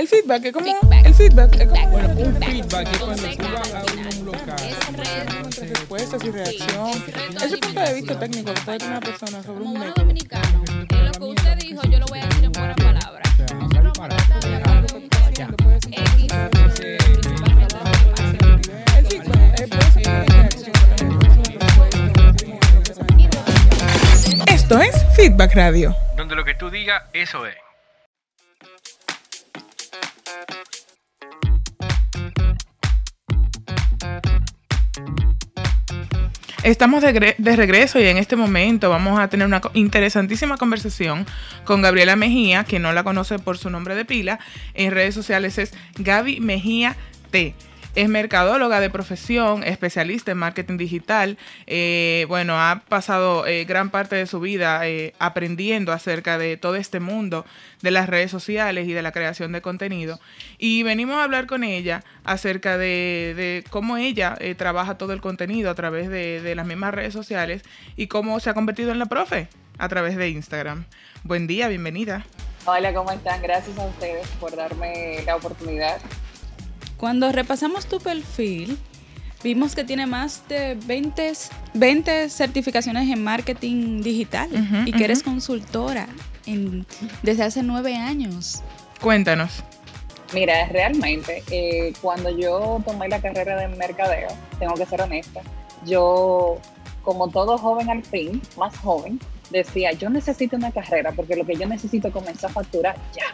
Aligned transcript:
El 0.00 0.08
feedback 0.08 0.46
es 0.46 0.52
como. 0.54 0.66
El 1.04 1.14
feedback 1.14 1.60
es 1.60 1.68
como. 1.68 1.90
Bueno, 1.90 2.08
un 2.16 2.34
feedback 2.36 2.90
es 2.90 2.98
cuando 3.00 3.22
tú 3.22 3.44
vas 3.52 3.74
a 3.74 3.84
un 4.18 4.24
local. 4.24 4.56
Respuestas 5.60 6.24
y 6.24 6.30
reacción. 6.30 6.90
Ese 7.44 7.58
punto 7.58 7.80
de 7.80 7.94
vista 7.94 8.18
técnico 8.18 8.54
que 8.54 8.60
puede 8.62 8.78
tener 8.78 8.96
una 8.96 9.00
persona 9.02 9.42
sobre 9.42 9.62
un 9.62 9.74
método. 9.74 9.92
dominicano, 9.96 10.64
lo 10.88 11.12
que 11.12 11.24
usted 11.24 11.56
dijo, 11.58 11.82
yo 11.82 11.98
lo 11.98 12.06
voy 12.06 12.18
a 12.18 12.26
decir 12.26 12.44
en 12.44 12.52
buenas 12.52 12.76
palabras. 12.76 13.28
El 13.40 13.46
feedback 15.76 16.80
eh. 16.80 16.98
Esto 24.46 24.78
es 24.80 24.96
Feedback 25.14 25.54
Radio. 25.54 25.94
Donde 26.16 26.36
lo 26.36 26.46
que 26.46 26.54
tú 26.54 26.70
digas, 26.70 27.02
eso 27.12 27.44
es. 27.44 27.69
Estamos 36.62 37.02
de, 37.02 37.34
de 37.38 37.56
regreso 37.56 37.98
y 37.98 38.06
en 38.06 38.18
este 38.18 38.36
momento 38.36 38.90
vamos 38.90 39.18
a 39.18 39.28
tener 39.28 39.46
una 39.46 39.62
interesantísima 39.72 40.58
conversación 40.58 41.24
con 41.64 41.80
Gabriela 41.80 42.16
Mejía, 42.16 42.64
quien 42.64 42.82
no 42.82 42.92
la 42.92 43.02
conoce 43.02 43.38
por 43.38 43.56
su 43.56 43.70
nombre 43.70 43.94
de 43.94 44.04
pila. 44.04 44.38
En 44.74 44.90
redes 44.90 45.14
sociales 45.14 45.56
es 45.56 45.72
Gaby 45.96 46.40
Mejía 46.40 46.96
T. 47.30 47.54
Es 47.96 48.08
mercadóloga 48.08 48.78
de 48.78 48.88
profesión, 48.88 49.64
especialista 49.64 50.30
en 50.30 50.38
marketing 50.38 50.76
digital. 50.76 51.38
Eh, 51.66 52.24
bueno, 52.28 52.54
ha 52.54 52.82
pasado 52.88 53.46
eh, 53.48 53.64
gran 53.64 53.90
parte 53.90 54.14
de 54.14 54.26
su 54.26 54.38
vida 54.38 54.86
eh, 54.86 55.12
aprendiendo 55.18 55.90
acerca 55.90 56.38
de 56.38 56.56
todo 56.56 56.76
este 56.76 57.00
mundo 57.00 57.44
de 57.82 57.90
las 57.90 58.08
redes 58.08 58.30
sociales 58.30 58.86
y 58.86 58.92
de 58.92 59.02
la 59.02 59.10
creación 59.10 59.50
de 59.50 59.60
contenido. 59.60 60.20
Y 60.56 60.84
venimos 60.84 61.16
a 61.16 61.24
hablar 61.24 61.48
con 61.48 61.64
ella 61.64 62.04
acerca 62.22 62.78
de, 62.78 63.64
cómo 63.70 63.96
ella 63.96 64.38
trabaja 64.56 64.96
todo 64.96 65.12
el 65.12 65.20
contenido 65.20 65.68
a 65.68 65.74
través 65.74 66.08
de, 66.08 66.40
de 66.40 66.54
las 66.54 66.66
mismas 66.66 66.94
redes 66.94 67.12
sociales 67.12 67.62
y 67.96 68.06
cómo 68.06 68.38
se 68.38 68.50
ha 68.50 68.54
convertido 68.54 68.92
en 68.92 69.00
la 69.00 69.06
profe 69.06 69.48
a 69.78 69.88
través 69.88 70.16
de 70.16 70.28
Instagram. 70.28 70.84
Buen 71.24 71.48
día, 71.48 71.66
bienvenida. 71.66 72.24
Hola, 72.66 72.94
¿cómo 72.94 73.10
están? 73.10 73.42
Gracias 73.42 73.76
a 73.76 73.86
ustedes 73.86 74.28
por 74.38 74.54
darme 74.54 75.22
la 75.26 75.34
oportunidad. 75.34 76.00
Cuando 77.00 77.32
repasamos 77.32 77.86
tu 77.86 77.98
perfil, 77.98 78.78
vimos 79.42 79.74
que 79.74 79.84
tiene 79.84 80.04
más 80.06 80.46
de 80.48 80.74
20, 80.84 81.32
20 81.72 82.28
certificaciones 82.28 83.08
en 83.08 83.24
marketing 83.24 84.02
digital 84.02 84.50
y 84.84 84.92
que 84.92 85.04
eres 85.04 85.22
consultora 85.22 86.06
en- 86.44 86.84
desde 87.22 87.44
hace 87.44 87.62
nueve 87.62 87.96
años. 87.96 88.60
Cuéntanos. 89.00 89.64
Mira, 90.34 90.66
realmente, 90.68 91.42
eh, 91.50 91.94
cuando 92.02 92.28
yo 92.36 92.82
tomé 92.86 93.08
la 93.08 93.18
carrera 93.20 93.56
de 93.56 93.68
mercadeo, 93.68 94.28
tengo 94.58 94.74
que 94.74 94.84
ser 94.84 95.00
honesta, 95.00 95.40
yo, 95.86 96.58
como 97.02 97.28
todo 97.30 97.56
joven 97.56 97.88
al 97.88 98.04
fin, 98.04 98.42
más 98.58 98.76
joven, 98.76 99.18
decía, 99.50 99.92
yo 99.92 100.10
necesito 100.10 100.54
una 100.56 100.70
carrera 100.70 101.12
porque 101.12 101.34
lo 101.34 101.46
que 101.46 101.56
yo 101.56 101.66
necesito 101.66 102.08
es 102.08 102.14
comenzar 102.14 102.50
a 102.50 102.52
facturar 102.52 102.96
ya. 103.16 103.24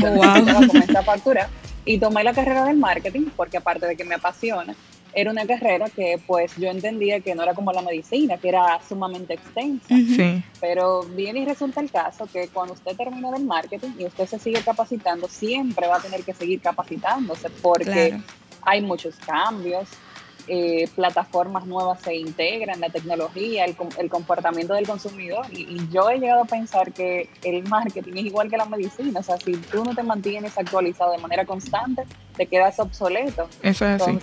Yo 0.00 0.08
Oh, 0.12 0.14
wow. 0.14 0.24
necesitaba 0.24 0.66
comenzar 0.68 0.96
a 0.96 1.02
facturar. 1.02 1.48
Y 1.84 1.98
tomé 1.98 2.22
la 2.24 2.32
carrera 2.34 2.64
del 2.64 2.76
marketing 2.76 3.26
porque 3.36 3.56
aparte 3.56 3.86
de 3.86 3.96
que 3.96 4.04
me 4.04 4.14
apasiona, 4.14 4.74
era 5.12 5.30
una 5.32 5.44
carrera 5.44 5.88
que 5.88 6.20
pues 6.24 6.52
yo 6.56 6.68
entendía 6.68 7.18
que 7.20 7.34
no 7.34 7.42
era 7.42 7.52
como 7.54 7.72
la 7.72 7.82
medicina, 7.82 8.36
que 8.36 8.48
era 8.48 8.78
sumamente 8.88 9.34
extensa. 9.34 9.94
Pero 10.60 11.02
viene 11.02 11.40
y 11.40 11.44
resulta 11.46 11.80
el 11.80 11.90
caso 11.90 12.28
que 12.32 12.46
cuando 12.48 12.74
usted 12.74 12.96
termina 12.96 13.30
del 13.32 13.44
marketing 13.44 13.88
y 13.98 14.04
usted 14.04 14.26
se 14.28 14.38
sigue 14.38 14.60
capacitando, 14.62 15.26
siempre 15.26 15.88
va 15.88 15.96
a 15.96 16.00
tener 16.00 16.22
que 16.22 16.32
seguir 16.34 16.60
capacitándose 16.60 17.48
porque 17.62 18.10
Claro. 18.10 18.22
hay 18.62 18.82
muchos 18.82 19.16
cambios, 19.16 19.88
eh, 20.52 20.88
plataformas 20.96 21.64
nuevas 21.64 22.00
se 22.02 22.14
integran, 22.16 22.80
la 22.80 22.90
tecnología, 22.90 23.64
el, 23.64 23.76
el 23.98 24.10
comportamiento 24.10 24.74
del 24.74 24.86
consumidor. 24.86 25.46
Y, 25.52 25.62
y 25.62 25.88
yo 25.92 26.10
he 26.10 26.18
llegado 26.18 26.42
a 26.42 26.44
pensar 26.44 26.92
que 26.92 27.30
el 27.44 27.62
marketing 27.68 28.14
es 28.16 28.24
igual 28.24 28.50
que 28.50 28.56
la 28.56 28.64
medicina. 28.66 29.20
O 29.20 29.22
sea, 29.22 29.36
si 29.38 29.52
tú 29.52 29.84
no 29.84 29.94
te 29.94 30.02
mantienes 30.02 30.58
actualizado 30.58 31.12
de 31.12 31.18
manera 31.18 31.44
constante, 31.46 32.02
te 32.36 32.46
quedas 32.46 32.80
obsoleto. 32.80 33.48
Eso 33.62 33.86
es 33.86 34.02
así. 34.02 34.18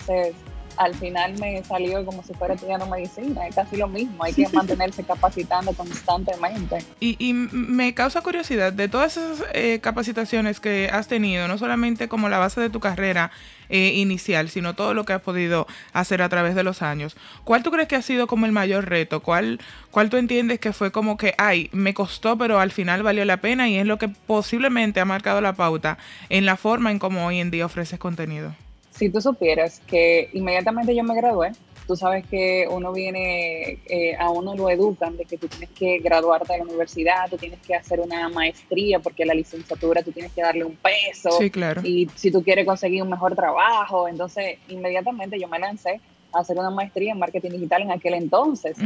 Al 0.76 0.94
final 0.94 1.38
me 1.38 1.62
salió 1.64 2.04
como 2.04 2.22
si 2.22 2.34
fuera 2.34 2.54
estudiando 2.54 2.86
medicina, 2.86 3.46
es 3.46 3.54
casi 3.54 3.76
lo 3.76 3.88
mismo, 3.88 4.22
hay 4.22 4.32
que 4.32 4.48
mantenerse 4.52 5.04
capacitando 5.04 5.72
constantemente. 5.72 6.78
Y, 7.00 7.16
y 7.18 7.32
me 7.32 7.94
causa 7.94 8.20
curiosidad 8.20 8.72
de 8.72 8.88
todas 8.88 9.16
esas 9.16 9.44
eh, 9.52 9.80
capacitaciones 9.80 10.60
que 10.60 10.88
has 10.92 11.08
tenido, 11.08 11.48
no 11.48 11.58
solamente 11.58 12.08
como 12.08 12.28
la 12.28 12.38
base 12.38 12.60
de 12.60 12.70
tu 12.70 12.80
carrera 12.80 13.30
eh, 13.70 13.92
inicial, 13.96 14.48
sino 14.48 14.74
todo 14.74 14.94
lo 14.94 15.04
que 15.04 15.12
has 15.12 15.20
podido 15.20 15.66
hacer 15.92 16.22
a 16.22 16.28
través 16.30 16.54
de 16.54 16.62
los 16.62 16.80
años. 16.80 17.16
¿Cuál 17.44 17.62
tú 17.62 17.70
crees 17.70 17.86
que 17.86 17.96
ha 17.96 18.02
sido 18.02 18.26
como 18.26 18.46
el 18.46 18.52
mayor 18.52 18.88
reto? 18.88 19.20
¿Cuál, 19.20 19.60
cuál 19.90 20.08
tú 20.08 20.16
entiendes 20.16 20.58
que 20.58 20.72
fue 20.72 20.90
como 20.90 21.18
que, 21.18 21.34
ay, 21.36 21.68
me 21.72 21.92
costó, 21.92 22.38
pero 22.38 22.60
al 22.60 22.70
final 22.70 23.02
valió 23.02 23.26
la 23.26 23.38
pena 23.38 23.68
y 23.68 23.76
es 23.76 23.84
lo 23.84 23.98
que 23.98 24.08
posiblemente 24.08 25.00
ha 25.00 25.04
marcado 25.04 25.42
la 25.42 25.52
pauta 25.52 25.98
en 26.30 26.46
la 26.46 26.56
forma 26.56 26.90
en 26.90 26.98
cómo 26.98 27.26
hoy 27.26 27.40
en 27.40 27.50
día 27.50 27.66
ofreces 27.66 27.98
contenido? 27.98 28.54
Si 28.98 29.10
tú 29.10 29.20
supieras 29.20 29.80
que 29.86 30.28
inmediatamente 30.32 30.94
yo 30.94 31.04
me 31.04 31.14
gradué, 31.14 31.52
tú 31.86 31.96
sabes 31.96 32.26
que 32.26 32.66
uno 32.70 32.92
viene, 32.92 33.78
eh, 33.86 34.16
a 34.18 34.28
uno 34.30 34.54
lo 34.54 34.68
educan 34.68 35.16
de 35.16 35.24
que 35.24 35.38
tú 35.38 35.48
tienes 35.48 35.70
que 35.70 35.98
graduarte 36.00 36.52
de 36.52 36.58
la 36.58 36.64
universidad, 36.64 37.30
tú 37.30 37.36
tienes 37.36 37.60
que 37.60 37.74
hacer 37.74 38.00
una 38.00 38.28
maestría 38.28 38.98
porque 38.98 39.24
la 39.24 39.34
licenciatura 39.34 40.02
tú 40.02 40.12
tienes 40.12 40.32
que 40.32 40.42
darle 40.42 40.64
un 40.64 40.76
peso. 40.76 41.30
Sí, 41.38 41.50
claro. 41.50 41.80
y 41.82 42.08
si 42.14 42.30
tú 42.30 42.42
quieres 42.42 42.66
conseguir 42.66 43.02
un 43.02 43.08
mejor 43.08 43.34
trabajo, 43.34 44.06
entonces 44.06 44.58
inmediatamente 44.68 45.40
yo 45.40 45.48
me 45.48 45.58
lancé 45.58 46.00
a 46.32 46.40
hacer 46.40 46.58
una 46.58 46.70
maestría 46.70 47.12
en 47.12 47.18
marketing 47.18 47.52
digital 47.52 47.82
en 47.82 47.90
aquel 47.90 48.14
entonces. 48.14 48.76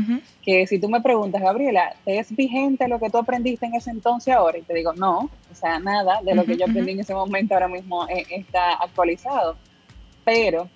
Que 0.42 0.66
si 0.68 0.78
tú 0.78 0.88
me 0.88 1.00
preguntas, 1.00 1.42
Gabriela, 1.42 1.96
¿te 2.04 2.18
es 2.18 2.34
vigente 2.36 2.86
lo 2.86 3.00
que 3.00 3.10
tú 3.10 3.18
aprendiste 3.18 3.66
en 3.66 3.74
ese 3.74 3.90
entonces 3.90 4.32
ahora? 4.32 4.58
Y 4.58 4.62
te 4.62 4.74
digo, 4.74 4.92
no, 4.92 5.28
o 5.50 5.54
sea, 5.54 5.80
nada 5.80 6.20
de 6.22 6.36
lo 6.36 6.44
que 6.44 6.56
yo 6.56 6.66
aprendí 6.66 6.92
en 6.92 7.00
ese 7.00 7.14
momento 7.14 7.54
ahora 7.54 7.68
mismo 7.68 8.06
eh, 8.08 8.26
está 8.30 8.74
actualizado. 8.74 9.56
Pero 10.24 10.68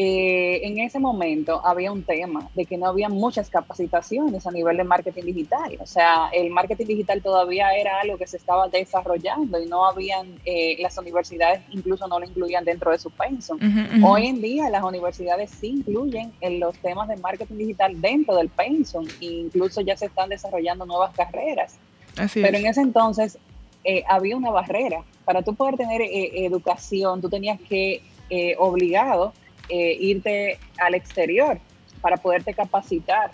eh, 0.00 0.60
en 0.62 0.78
ese 0.78 1.00
momento 1.00 1.60
había 1.64 1.90
un 1.90 2.04
tema 2.04 2.48
de 2.54 2.66
que 2.66 2.76
no 2.76 2.86
había 2.86 3.08
muchas 3.08 3.50
capacitaciones 3.50 4.46
a 4.46 4.52
nivel 4.52 4.76
de 4.76 4.84
marketing 4.84 5.24
digital. 5.24 5.76
O 5.80 5.86
sea, 5.86 6.28
el 6.32 6.50
marketing 6.50 6.86
digital 6.86 7.20
todavía 7.20 7.72
era 7.72 8.00
algo 8.00 8.16
que 8.16 8.28
se 8.28 8.36
estaba 8.36 8.68
desarrollando 8.68 9.60
y 9.60 9.66
no 9.66 9.86
habían, 9.86 10.38
eh, 10.44 10.76
las 10.78 10.96
universidades 10.98 11.62
incluso 11.70 12.06
no 12.06 12.20
lo 12.20 12.26
incluían 12.26 12.64
dentro 12.64 12.92
de 12.92 12.98
su 12.98 13.10
pensum. 13.10 13.58
Hoy 14.04 14.28
en 14.28 14.40
día 14.40 14.70
las 14.70 14.84
universidades 14.84 15.50
sí 15.50 15.68
incluyen 15.68 16.32
en 16.40 16.60
los 16.60 16.78
temas 16.78 17.08
de 17.08 17.16
marketing 17.16 17.56
digital 17.56 18.00
dentro 18.00 18.36
del 18.36 18.50
pensum 18.50 19.04
e 19.20 19.26
incluso 19.26 19.80
ya 19.80 19.96
se 19.96 20.06
están 20.06 20.28
desarrollando 20.28 20.86
nuevas 20.86 21.12
carreras. 21.12 21.76
Así 22.16 22.40
Pero 22.40 22.56
es. 22.56 22.62
en 22.62 22.70
ese 22.70 22.82
entonces 22.82 23.38
eh, 23.84 24.04
había 24.08 24.36
una 24.36 24.50
barrera. 24.50 25.02
Para 25.24 25.42
tú 25.42 25.54
poder 25.54 25.76
tener 25.76 26.02
eh, 26.02 26.44
educación, 26.44 27.20
tú 27.20 27.28
tenías 27.28 27.60
que, 27.68 28.02
eh, 28.30 28.54
obligado, 28.58 29.32
eh, 29.68 29.96
irte 30.00 30.58
al 30.78 30.94
exterior 30.94 31.58
para 32.00 32.16
poderte 32.16 32.54
capacitar. 32.54 33.30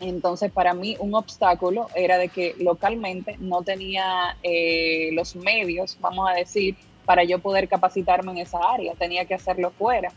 Entonces, 0.00 0.50
para 0.50 0.74
mí, 0.74 0.96
un 0.98 1.14
obstáculo 1.14 1.86
era 1.94 2.18
de 2.18 2.28
que 2.28 2.54
localmente 2.58 3.36
no 3.38 3.62
tenía 3.62 4.36
eh, 4.42 5.10
los 5.12 5.36
medios, 5.36 5.96
vamos 6.00 6.28
a 6.28 6.34
decir, 6.34 6.76
para 7.04 7.24
yo 7.24 7.38
poder 7.38 7.68
capacitarme 7.68 8.32
en 8.32 8.38
esa 8.38 8.58
área. 8.58 8.94
Tenía 8.94 9.24
que 9.24 9.34
hacerlo 9.34 9.70
fuera. 9.70 10.12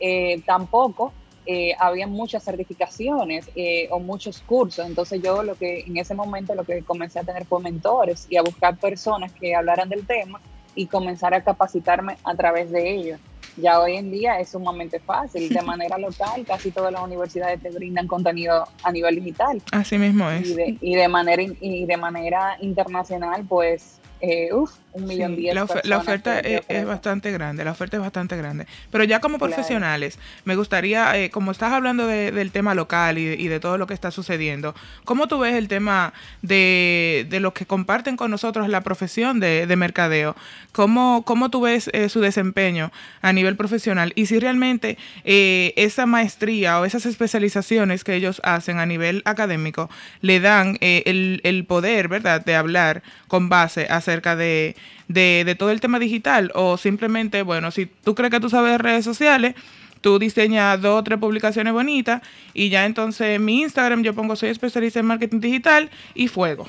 Eh, 0.00 0.40
tampoco 0.46 1.12
eh, 1.46 1.74
había 1.78 2.06
muchas 2.06 2.42
certificaciones 2.42 3.48
eh, 3.54 3.88
o 3.90 4.00
muchos 4.00 4.40
cursos. 4.40 4.84
Entonces, 4.86 5.22
yo 5.22 5.42
lo 5.42 5.54
que 5.54 5.80
en 5.80 5.96
ese 5.96 6.14
momento 6.14 6.54
lo 6.54 6.64
que 6.64 6.82
comencé 6.82 7.18
a 7.18 7.24
tener 7.24 7.44
fue 7.46 7.60
mentores 7.60 8.26
y 8.28 8.36
a 8.36 8.42
buscar 8.42 8.76
personas 8.78 9.32
que 9.32 9.54
hablaran 9.54 9.88
del 9.88 10.06
tema 10.06 10.40
y 10.76 10.86
comenzar 10.86 11.34
a 11.34 11.42
capacitarme 11.42 12.16
a 12.22 12.36
través 12.36 12.70
de 12.70 12.94
ellos. 12.94 13.20
Ya 13.56 13.80
hoy 13.80 13.96
en 13.96 14.10
día 14.10 14.38
es 14.38 14.50
sumamente 14.50 15.00
fácil. 15.00 15.48
De 15.48 15.62
manera 15.62 15.98
local, 15.98 16.44
casi 16.46 16.70
todas 16.70 16.92
las 16.92 17.02
universidades 17.02 17.60
te 17.60 17.70
brindan 17.70 18.06
contenido 18.06 18.68
a 18.82 18.92
nivel 18.92 19.16
digital. 19.16 19.60
Así 19.72 19.98
mismo 19.98 20.30
es. 20.30 20.50
Y 20.50 20.54
de, 20.54 20.78
y 20.80 20.94
de 20.94 21.08
manera, 21.08 21.42
y 21.42 21.86
de 21.86 21.96
manera 21.96 22.56
internacional, 22.60 23.44
pues, 23.48 23.98
eh, 24.20 24.52
uf, 24.52 24.72
un 24.96 25.06
millón 25.06 25.34
Sí, 25.36 25.42
diez 25.42 25.54
la, 25.54 25.64
oferta 25.98 26.40
que 26.42 26.62
es, 26.68 26.86
bastante 26.86 27.30
grande, 27.30 27.64
la 27.64 27.72
oferta 27.72 27.96
es 27.98 28.02
bastante 28.02 28.36
grande. 28.36 28.66
Pero 28.90 29.04
ya 29.04 29.20
como 29.20 29.38
Claro. 29.38 29.52
profesionales, 29.52 30.18
me 30.44 30.56
gustaría, 30.56 31.16
eh, 31.18 31.30
como 31.30 31.50
estás 31.52 31.72
hablando 31.72 32.06
de- 32.06 32.32
del 32.32 32.50
tema 32.50 32.74
local 32.74 33.18
y 33.18 33.24
de, 33.26 33.34
y 33.34 33.48
de 33.48 33.60
todo 33.60 33.76
lo 33.78 33.86
que 33.86 33.94
está 33.94 34.10
sucediendo, 34.10 34.74
¿cómo 35.04 35.28
tú 35.28 35.38
ves 35.38 35.54
el 35.54 35.68
tema 35.68 36.14
de, 36.42 37.26
de 37.28 37.40
los 37.40 37.52
que 37.52 37.66
comparten 37.66 38.16
con 38.16 38.30
nosotros 38.30 38.68
la 38.68 38.80
profesión 38.80 39.38
de, 39.40 39.66
de 39.66 39.76
mercadeo? 39.76 40.34
¿Cómo, 40.72 41.24
cómo 41.24 41.50
tú 41.50 41.60
ves 41.62 41.90
eh, 41.92 42.08
su 42.08 42.20
desempeño 42.20 42.90
a 43.22 43.32
nivel 43.32 43.56
profesional? 43.56 44.12
Y 44.14 44.26
si 44.26 44.38
realmente 44.38 44.96
eh, 45.24 45.72
esa 45.76 46.06
maestría 46.06 46.80
o 46.80 46.84
esas 46.84 47.06
especializaciones 47.06 48.04
que 48.04 48.14
ellos 48.14 48.40
hacen 48.44 48.78
a 48.78 48.86
nivel 48.86 49.22
académico 49.24 49.90
le 50.20 50.40
dan 50.40 50.78
eh, 50.80 51.02
el, 51.06 51.40
el 51.44 51.64
poder, 51.64 52.08
¿verdad?, 52.08 52.44
de 52.44 52.54
hablar 52.56 53.02
con 53.28 53.48
base 53.48 53.86
acerca 53.90 54.36
de, 54.36 54.76
de, 55.08 55.44
de 55.44 55.54
todo 55.54 55.70
el 55.70 55.80
tema 55.80 55.98
digital 55.98 56.50
o 56.54 56.76
simplemente, 56.76 57.42
bueno, 57.42 57.70
si 57.70 57.86
tú 57.86 58.14
crees 58.14 58.30
que 58.30 58.40
tú 58.40 58.50
sabes 58.50 58.72
de 58.72 58.78
redes 58.78 59.04
sociales, 59.04 59.54
tú 60.00 60.18
diseñas 60.18 60.80
dos 60.80 61.00
o 61.00 61.04
tres 61.04 61.18
publicaciones 61.18 61.72
bonitas 61.72 62.22
y 62.54 62.68
ya 62.68 62.84
entonces 62.84 63.36
en 63.36 63.44
mi 63.44 63.62
Instagram 63.62 64.02
yo 64.02 64.14
pongo 64.14 64.36
soy 64.36 64.50
especialista 64.50 65.00
en 65.00 65.06
marketing 65.06 65.40
digital 65.40 65.90
y 66.14 66.28
fuego. 66.28 66.66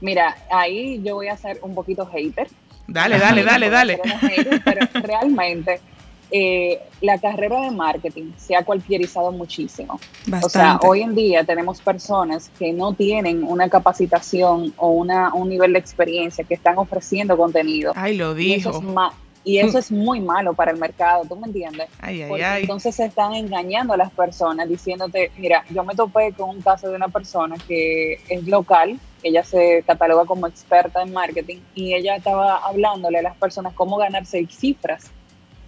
Mira, 0.00 0.36
ahí 0.50 1.00
yo 1.04 1.14
voy 1.14 1.28
a 1.28 1.36
ser 1.36 1.58
un 1.62 1.74
poquito 1.74 2.06
hater. 2.06 2.48
Dale, 2.86 3.18
dale, 3.18 3.42
dale, 3.44 3.70
dale. 3.70 4.00
Hater, 4.20 4.62
Pero 4.64 4.88
realmente 5.06 5.80
eh, 6.34 6.80
la 7.02 7.18
carrera 7.18 7.60
de 7.60 7.70
marketing 7.70 8.32
se 8.38 8.56
ha 8.56 8.64
cualquierizado 8.64 9.30
muchísimo. 9.32 10.00
O 10.42 10.48
sea, 10.48 10.78
hoy 10.82 11.02
en 11.02 11.14
día 11.14 11.44
tenemos 11.44 11.80
personas 11.82 12.50
que 12.58 12.72
no 12.72 12.94
tienen 12.94 13.44
una 13.44 13.68
capacitación 13.68 14.72
o 14.78 14.88
una, 14.88 15.32
un 15.34 15.48
nivel 15.48 15.74
de 15.74 15.78
experiencia 15.78 16.42
que 16.44 16.54
están 16.54 16.78
ofreciendo 16.78 17.36
contenido. 17.36 17.92
Ay, 17.94 18.16
lo 18.16 18.38
Y 18.38 18.54
eso, 18.54 18.70
dijo. 18.70 18.78
es 18.82 18.84
ma- 18.94 19.12
y 19.44 19.58
eso 19.58 19.78
es 19.78 19.92
muy 19.92 20.20
malo 20.20 20.54
para 20.54 20.70
el 20.70 20.78
mercado, 20.78 21.24
¿tú 21.28 21.36
me 21.36 21.48
entiendes? 21.48 21.88
Ay, 22.00 22.22
ay, 22.22 22.28
Porque 22.28 22.44
ay. 22.44 22.62
entonces 22.62 22.94
se 22.94 23.04
están 23.04 23.34
engañando 23.34 23.92
a 23.92 23.96
las 23.96 24.10
personas 24.12 24.68
diciéndote, 24.68 25.30
mira, 25.36 25.64
yo 25.70 25.84
me 25.84 25.94
topé 25.94 26.32
con 26.32 26.48
un 26.50 26.62
caso 26.62 26.88
de 26.88 26.96
una 26.96 27.08
persona 27.08 27.56
que 27.68 28.20
es 28.28 28.46
local, 28.46 28.98
ella 29.22 29.44
se 29.44 29.84
cataloga 29.86 30.24
como 30.24 30.46
experta 30.46 31.02
en 31.02 31.12
marketing 31.12 31.58
y 31.74 31.94
ella 31.94 32.16
estaba 32.16 32.56
hablándole 32.56 33.18
a 33.18 33.22
las 33.22 33.36
personas 33.36 33.72
cómo 33.74 33.96
ganar 33.96 34.24
seis 34.26 34.48
cifras, 34.56 35.10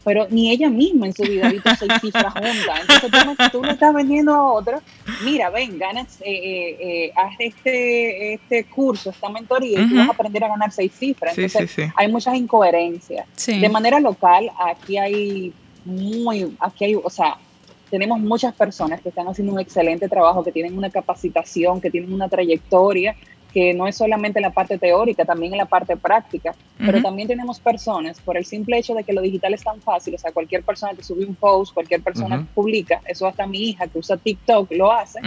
pero 0.05 0.27
ni 0.31 0.51
ella 0.51 0.69
misma 0.71 1.07
en 1.07 1.15
su 1.15 1.23
vida 1.25 1.47
ha 1.47 1.51
visto 1.51 1.71
seis 1.79 1.93
cifras 2.01 2.33
juntas. 2.35 2.81
Entonces 2.83 3.11
tú, 3.11 3.27
me- 3.27 3.51
tú 3.51 3.63
le 3.65 3.73
estás 3.73 3.95
vendiendo 3.95 4.35
a 4.35 4.53
otro, 4.53 4.81
mira, 5.25 5.51
ven, 5.51 5.79
ganas, 5.79 6.21
eh, 6.21 6.27
eh, 6.27 6.77
eh, 7.07 7.13
haz 7.17 7.33
este, 7.39 8.35
este 8.35 8.65
curso, 8.67 9.11
esta 9.11 9.29
mentoría 9.31 9.81
y 9.81 9.89
tú 9.89 9.95
Ujú. 9.95 9.97
vas 9.97 10.09
a 10.09 10.13
aprender 10.13 10.45
a 10.45 10.49
ganar 10.49 10.71
seis 10.73 10.93
cifras. 10.93 11.35
Sí, 11.35 11.43
Entonces 11.45 11.71
sí, 11.71 11.83
sí. 11.83 11.89
hay 11.97 12.13
muchas 12.13 12.35
incoherencias. 12.37 13.27
De 13.47 13.69
manera 13.69 13.99
local, 14.01 14.51
aquí 14.59 14.99
hay 14.99 15.53
muy, 15.85 16.55
aquí 16.61 16.85
hay, 16.85 16.95
o 16.95 17.11
sea, 17.11 17.37
tenemos 17.91 18.19
muchas 18.19 18.55
personas 18.55 19.01
que 19.01 19.11
están 19.11 19.29
haciendo 19.29 19.53
un 19.53 19.61
excelente 19.61 20.09
trabajo, 20.09 20.43
que 20.43 20.51
tienen 20.51 20.77
una 20.77 20.91
capacitación, 20.91 21.81
que 21.81 21.91
tienen 21.91 22.13
una 22.13 22.29
trayectoria, 22.29 23.15
que 23.55 23.73
no 23.73 23.87
es 23.87 23.97
solamente 23.97 24.41
en 24.41 24.43
la 24.43 24.51
parte 24.51 24.77
teórica, 24.79 25.25
también 25.25 25.53
en 25.53 25.59
la 25.59 25.67
parte 25.67 25.97
práctica, 25.97 26.57
pero 26.77 27.01
también 27.01 27.29
tenemos 27.29 27.61
personas, 27.61 28.21
por 28.21 28.37
el 28.37 28.45
simple 28.45 28.77
hecho 28.77 28.95
de 28.95 29.05
que 29.05 29.13
lo 29.13 29.23
digital 29.23 29.55
es 29.55 29.63
tan 29.63 29.81
fácil, 29.81 30.17
o 30.17 30.19
sea, 30.19 30.33
cualquier 30.33 30.65
persona 30.65 30.93
que 30.93 31.05
sube 31.05 31.25
un 31.25 31.37
post, 31.37 31.73
cualquier 31.73 32.03
persona 32.03 32.39
que 32.39 32.45
publica, 32.53 33.01
eso 33.07 33.29
hasta 33.29 33.47
mi 33.47 33.71
hija 33.71 33.87
que 33.87 34.01
usa 34.01 34.17
TikTok 34.17 34.73
lo 34.73 34.91
hace, 34.91 35.21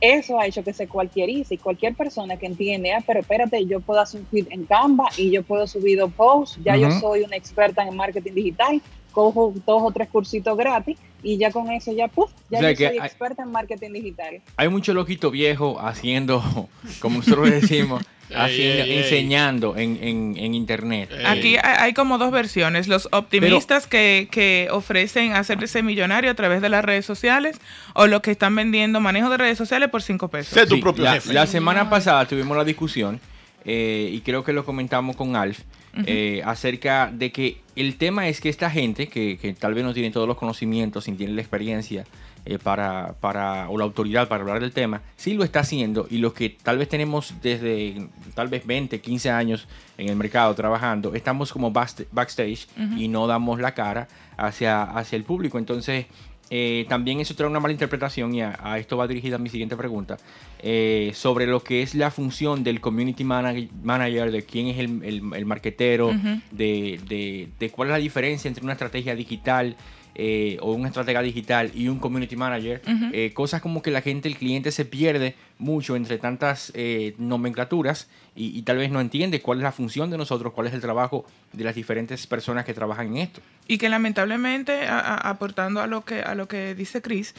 eso 0.00 0.38
ha 0.38 0.46
hecho 0.46 0.62
que 0.62 0.72
se 0.72 0.86
cualquierice. 0.86 1.54
Y 1.54 1.58
cualquier 1.58 1.94
persona 1.94 2.36
que 2.36 2.46
entiende, 2.46 2.92
ah, 2.92 3.02
pero 3.06 3.20
espérate, 3.20 3.64
yo 3.64 3.80
puedo 3.80 4.00
hacer 4.00 4.20
un 4.20 4.26
feed 4.26 4.46
en 4.50 4.64
Canva 4.66 5.08
y 5.16 5.30
yo 5.30 5.42
puedo 5.42 5.66
subir 5.66 5.98
dos 5.98 6.12
posts, 6.12 6.58
ya 6.62 6.76
yo 6.76 6.90
soy 7.00 7.22
una 7.22 7.36
experta 7.36 7.82
en 7.82 7.96
marketing 7.96 8.34
digital, 8.34 8.80
cojo 9.14 9.54
dos 9.64 9.82
o 9.82 9.90
tres 9.92 10.08
cursitos 10.08 10.56
gratis 10.58 10.98
y 11.22 11.38
ya 11.38 11.50
con 11.50 11.70
eso 11.70 11.92
ya, 11.92 12.08
puf, 12.08 12.30
ya 12.50 12.58
O 12.58 12.60
sea 12.60 12.70
yo 12.72 12.76
que 12.78 12.88
soy 12.88 12.98
hay- 12.98 13.06
experta 13.06 13.42
en 13.42 13.50
marketing 13.52 13.92
digital. 13.92 14.42
Hay 14.56 14.68
mucho 14.68 14.92
loquito 14.92 15.30
viejo 15.30 15.80
haciendo, 15.80 16.42
como 17.00 17.18
nosotros 17.18 17.50
decimos, 17.50 18.02
haciendo, 18.34 18.84
ey, 18.84 18.90
ey. 18.92 18.98
enseñando 18.98 19.76
en, 19.76 19.98
en, 20.02 20.36
en 20.36 20.54
internet. 20.54 21.10
Ey. 21.12 21.24
Aquí 21.24 21.56
hay, 21.62 21.94
como 21.94 22.18
dos 22.18 22.30
versiones. 22.30 22.88
Los 22.88 23.08
optimistas 23.12 23.86
que, 23.86 24.28
que 24.30 24.68
ofrecen 24.70 25.32
hacerse 25.32 25.82
millonario 25.82 26.30
a 26.30 26.34
través 26.34 26.60
de 26.60 26.68
las 26.68 26.84
redes 26.84 27.06
sociales 27.06 27.58
o 27.94 28.06
los 28.06 28.20
que 28.20 28.30
están 28.32 28.54
vendiendo 28.54 29.00
manejo 29.00 29.30
de 29.30 29.36
redes 29.38 29.56
sociales 29.56 29.88
por 29.88 30.02
cinco 30.02 30.28
pesos. 30.28 30.52
Sé 30.54 30.66
tu 30.66 30.74
Sí, 30.76 30.80
propio 30.82 31.04
la, 31.04 31.12
jefe. 31.14 31.32
la 31.32 31.46
semana 31.46 31.88
pasada 31.88 32.26
tuvimos 32.26 32.56
la 32.56 32.64
discusión 32.64 33.20
eh, 33.64 34.10
y 34.12 34.20
creo 34.20 34.44
que 34.44 34.52
lo 34.52 34.64
comentamos 34.66 35.16
con 35.16 35.36
Alf 35.36 35.60
eh, 36.06 36.42
acerca 36.44 37.08
de 37.12 37.30
que 37.30 37.63
el 37.76 37.96
tema 37.96 38.28
es 38.28 38.40
que 38.40 38.48
esta 38.48 38.70
gente 38.70 39.08
que, 39.08 39.38
que 39.38 39.52
tal 39.54 39.74
vez 39.74 39.84
no 39.84 39.92
tiene 39.94 40.10
todos 40.10 40.28
los 40.28 40.36
conocimientos, 40.36 41.08
ni 41.08 41.14
tiene 41.16 41.32
la 41.34 41.40
experiencia 41.40 42.04
eh, 42.46 42.58
para, 42.58 43.14
para, 43.20 43.68
o 43.70 43.78
la 43.78 43.84
autoridad 43.84 44.28
para 44.28 44.42
hablar 44.42 44.60
del 44.60 44.72
tema, 44.72 45.00
sí 45.16 45.32
lo 45.34 45.44
está 45.44 45.60
haciendo 45.60 46.06
y 46.10 46.18
los 46.18 46.34
que 46.34 46.50
tal 46.50 46.76
vez 46.78 46.88
tenemos 46.88 47.34
desde 47.42 48.06
tal 48.34 48.48
vez 48.48 48.66
20, 48.66 49.00
15 49.00 49.30
años 49.30 49.66
en 49.98 50.08
el 50.08 50.16
mercado 50.16 50.54
trabajando, 50.54 51.14
estamos 51.14 51.52
como 51.52 51.72
backst- 51.72 52.06
backstage 52.12 52.66
y 52.98 53.08
no 53.08 53.26
damos 53.26 53.60
la 53.60 53.72
cara 53.72 54.08
hacia, 54.36 54.82
hacia 54.82 55.16
el 55.16 55.24
público. 55.24 55.58
Entonces, 55.58 56.06
eh, 56.50 56.84
también 56.88 57.20
eso 57.20 57.34
trae 57.34 57.48
una 57.48 57.60
mala 57.60 57.72
interpretación 57.72 58.34
y 58.34 58.42
a, 58.42 58.58
a 58.62 58.78
esto 58.78 58.96
va 58.96 59.06
dirigida 59.06 59.38
mi 59.38 59.48
siguiente 59.48 59.76
pregunta. 59.76 60.16
Eh, 60.60 61.10
sobre 61.14 61.46
lo 61.46 61.62
que 61.62 61.82
es 61.82 61.94
la 61.94 62.10
función 62.10 62.64
del 62.64 62.80
community 62.80 63.24
manag- 63.24 63.68
manager, 63.82 64.30
de 64.30 64.44
quién 64.44 64.68
es 64.68 64.78
el, 64.78 65.02
el, 65.04 65.22
el 65.34 65.46
marquetero, 65.46 66.12
de, 66.50 67.00
de- 67.08 67.48
de 67.58 67.70
cuál 67.70 67.88
es 67.88 67.92
la 67.92 67.98
diferencia 67.98 68.48
entre 68.48 68.62
una 68.64 68.72
estrategia 68.72 69.14
digital 69.14 69.76
eh, 70.14 70.58
o 70.60 70.72
una 70.72 70.88
estratega 70.88 71.22
digital 71.22 71.70
y 71.74 71.88
un 71.88 71.98
community 71.98 72.36
manager. 72.36 72.80
Eh, 73.12 73.32
cosas 73.34 73.60
como 73.60 73.82
que 73.82 73.90
la 73.90 74.00
gente, 74.00 74.28
el 74.28 74.36
cliente 74.36 74.70
se 74.72 74.84
pierde 74.84 75.34
mucho 75.58 75.96
entre 75.96 76.18
tantas 76.18 76.70
eh, 76.74 77.14
nomenclaturas 77.18 78.08
y, 78.36 78.56
y 78.58 78.62
tal 78.62 78.76
vez 78.78 78.90
no 78.90 79.00
entiende 79.00 79.40
cuál 79.40 79.58
es 79.58 79.62
la 79.64 79.72
función 79.72 80.10
de 80.10 80.18
nosotros, 80.18 80.52
cuál 80.52 80.66
es 80.66 80.74
el 80.74 80.80
trabajo 80.80 81.24
de 81.52 81.64
las 81.64 81.74
diferentes 81.74 82.26
personas 82.26 82.64
que 82.64 82.74
trabajan 82.74 83.06
en 83.08 83.16
esto. 83.18 83.40
Y 83.68 83.78
que 83.78 83.88
lamentablemente, 83.88 84.86
a- 84.86 84.98
a- 85.00 85.30
aportando 85.30 85.80
a 85.80 85.86
lo 85.86 86.04
que, 86.04 86.20
a 86.22 86.34
lo 86.34 86.48
que 86.48 86.74
dice 86.74 87.02
Chris, 87.02 87.34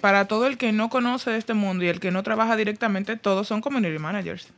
para 0.00 0.26
todo 0.26 0.46
el 0.46 0.58
que 0.58 0.72
no 0.72 0.88
conoce 0.88 1.30
de 1.30 1.38
este 1.38 1.54
mundo 1.54 1.84
y 1.84 1.88
el 1.88 2.00
que 2.00 2.10
no 2.10 2.22
trabaja 2.22 2.56
directamente, 2.56 3.16
todos 3.16 3.48
son 3.48 3.60
community 3.60 3.98
managers. 3.98 4.48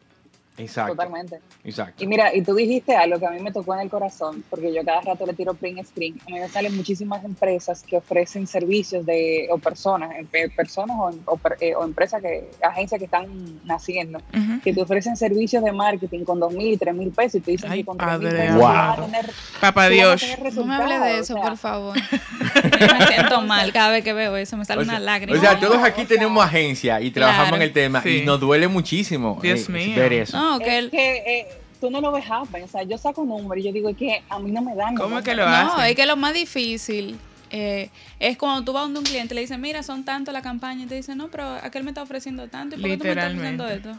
Exacto. 0.59 0.93
Totalmente. 0.93 1.41
Exacto. 1.65 2.03
Y 2.03 2.07
mira, 2.07 2.35
y 2.35 2.43
tú 2.43 2.55
dijiste 2.55 2.95
algo 2.97 3.19
que 3.19 3.27
a 3.27 3.31
mí 3.31 3.41
me 3.41 3.53
tocó 3.53 3.75
en 3.75 3.81
el 3.81 3.91
corazón, 3.91 4.45
porque 4.51 4.73
yo 4.75 4.85
cada 4.85 5.01
rato 5.01 5.25
le 5.27 5.33
tiro 5.35 5.55
print 5.55 5.85
screen. 5.87 6.19
A 6.27 6.31
mí 6.31 6.41
me 6.41 6.49
salen 6.49 6.77
muchísimas 6.77 7.25
empresas 7.25 7.83
que 7.83 7.97
ofrecen 7.97 8.47
servicios 8.47 9.05
de, 9.07 9.49
o 9.51 9.59
personas, 9.59 10.11
eh, 10.33 10.49
personas 10.55 10.97
o, 10.99 11.11
o 11.27 11.37
per- 11.37 11.57
eh, 11.61 11.75
o 11.75 11.85
empresas, 11.85 12.21
que, 12.23 12.51
agencias 12.63 12.99
que 12.99 13.05
están 13.05 13.27
naciendo, 13.65 14.21
que 14.65 14.73
te 14.73 14.83
ofrecen 14.83 15.17
servicios 15.17 15.63
de 15.65 15.73
marketing 15.73 16.25
con 16.25 16.41
dos 16.41 16.53
mil 16.53 16.73
y 16.73 16.77
tres 16.77 16.95
mil 16.95 17.11
pesos 17.11 17.37
y 17.37 17.41
te 17.41 17.51
dicen 17.53 17.71
Ay, 17.71 17.81
que 17.81 17.85
con 17.87 17.97
tres 17.99 18.19
mil 18.19 18.29
padre 18.29 18.39
pesos 18.39 18.61
vas 18.61 18.99
a 18.99 19.03
tener, 19.05 19.27
Papá 19.61 19.71
tú 19.71 19.77
vas 19.77 19.87
a 19.87 19.89
Dios. 19.91 20.21
tener 20.21 20.55
No 20.55 20.65
me 20.65 20.75
hable 20.75 20.99
de 20.99 21.19
eso, 21.19 21.35
o 21.35 21.37
sea, 21.39 21.49
por 21.49 21.57
favor. 21.57 21.97
me 22.99 23.07
siento 23.07 23.41
mal 23.43 23.73
cada 23.73 23.91
vez 23.91 24.05
que 24.05 24.13
veo 24.13 24.37
eso, 24.37 24.57
me 24.57 24.65
sale 24.65 24.83
O 24.83 24.85
sea, 24.85 24.95
una 24.95 25.01
lágrima. 25.01 25.37
o 25.39 25.41
sea, 25.41 25.59
todos 25.59 25.79
aquí 25.83 26.03
o 26.03 26.07
sea, 26.07 26.17
tenemos 26.17 26.45
agencia 26.45 27.01
y 27.01 27.11
trabajamos 27.11 27.49
claro. 27.51 27.57
en 27.57 27.69
el 27.69 27.73
tema 27.73 28.03
Sí. 28.03 28.19
y 28.23 28.25
nos 28.25 28.41
duele 28.41 28.69
muchísimo 28.69 29.39
Dios 29.43 29.69
eh, 29.69 29.73
mío. 29.73 29.97
ver 29.97 30.13
eso. 30.13 30.37
no, 30.39 30.48
que 30.59 30.65
es 30.79 30.85
el- 30.85 30.91
que 30.91 31.17
eh, 31.41 31.47
tú 31.81 31.91
no 31.91 32.01
lo 32.01 32.13
ves 32.13 32.25
happen, 32.31 32.63
o 32.65 32.69
sea, 32.69 32.83
yo 32.85 32.97
saco 32.97 33.25
números 33.25 33.59
y 33.63 33.67
yo 33.67 33.73
digo 33.73 33.89
es 33.91 33.97
que 33.97 34.23
a 34.29 34.39
mí 34.39 34.51
no 34.51 34.63
me 34.63 34.75
dan. 34.75 34.95
¿Cómo 34.95 35.19
es 35.19 35.25
que 35.25 35.35
lo 35.35 35.45
números. 35.45 35.67
No, 35.67 35.73
hacen? 35.75 35.85
es 35.91 35.97
que 35.97 36.07
lo 36.07 36.17
más 36.17 36.33
difícil 36.35 37.19
eh, 37.51 37.89
es 38.19 38.37
cuando 38.39 38.65
tú 38.65 38.73
vas 38.73 38.85
donde 38.85 38.99
un 39.01 39.05
cliente 39.05 39.35
le 39.35 39.41
dices, 39.43 39.59
mira, 39.59 39.83
son 39.83 40.05
tanto 40.05 40.33
la 40.33 40.43
campaña, 40.43 40.85
y 40.85 40.87
te 40.87 40.95
dice, 40.95 41.15
no, 41.15 41.29
pero 41.29 41.45
aquel 41.63 41.83
me 41.85 41.91
está 41.91 42.03
ofreciendo 42.03 42.49
tanto, 42.49 42.77
¿y 42.77 42.81
por 42.81 42.91
qué 42.91 42.97
tú 42.97 43.05
me 43.05 43.11
estás 43.11 43.27
ofreciendo 43.33 43.69
esto? 43.69 43.93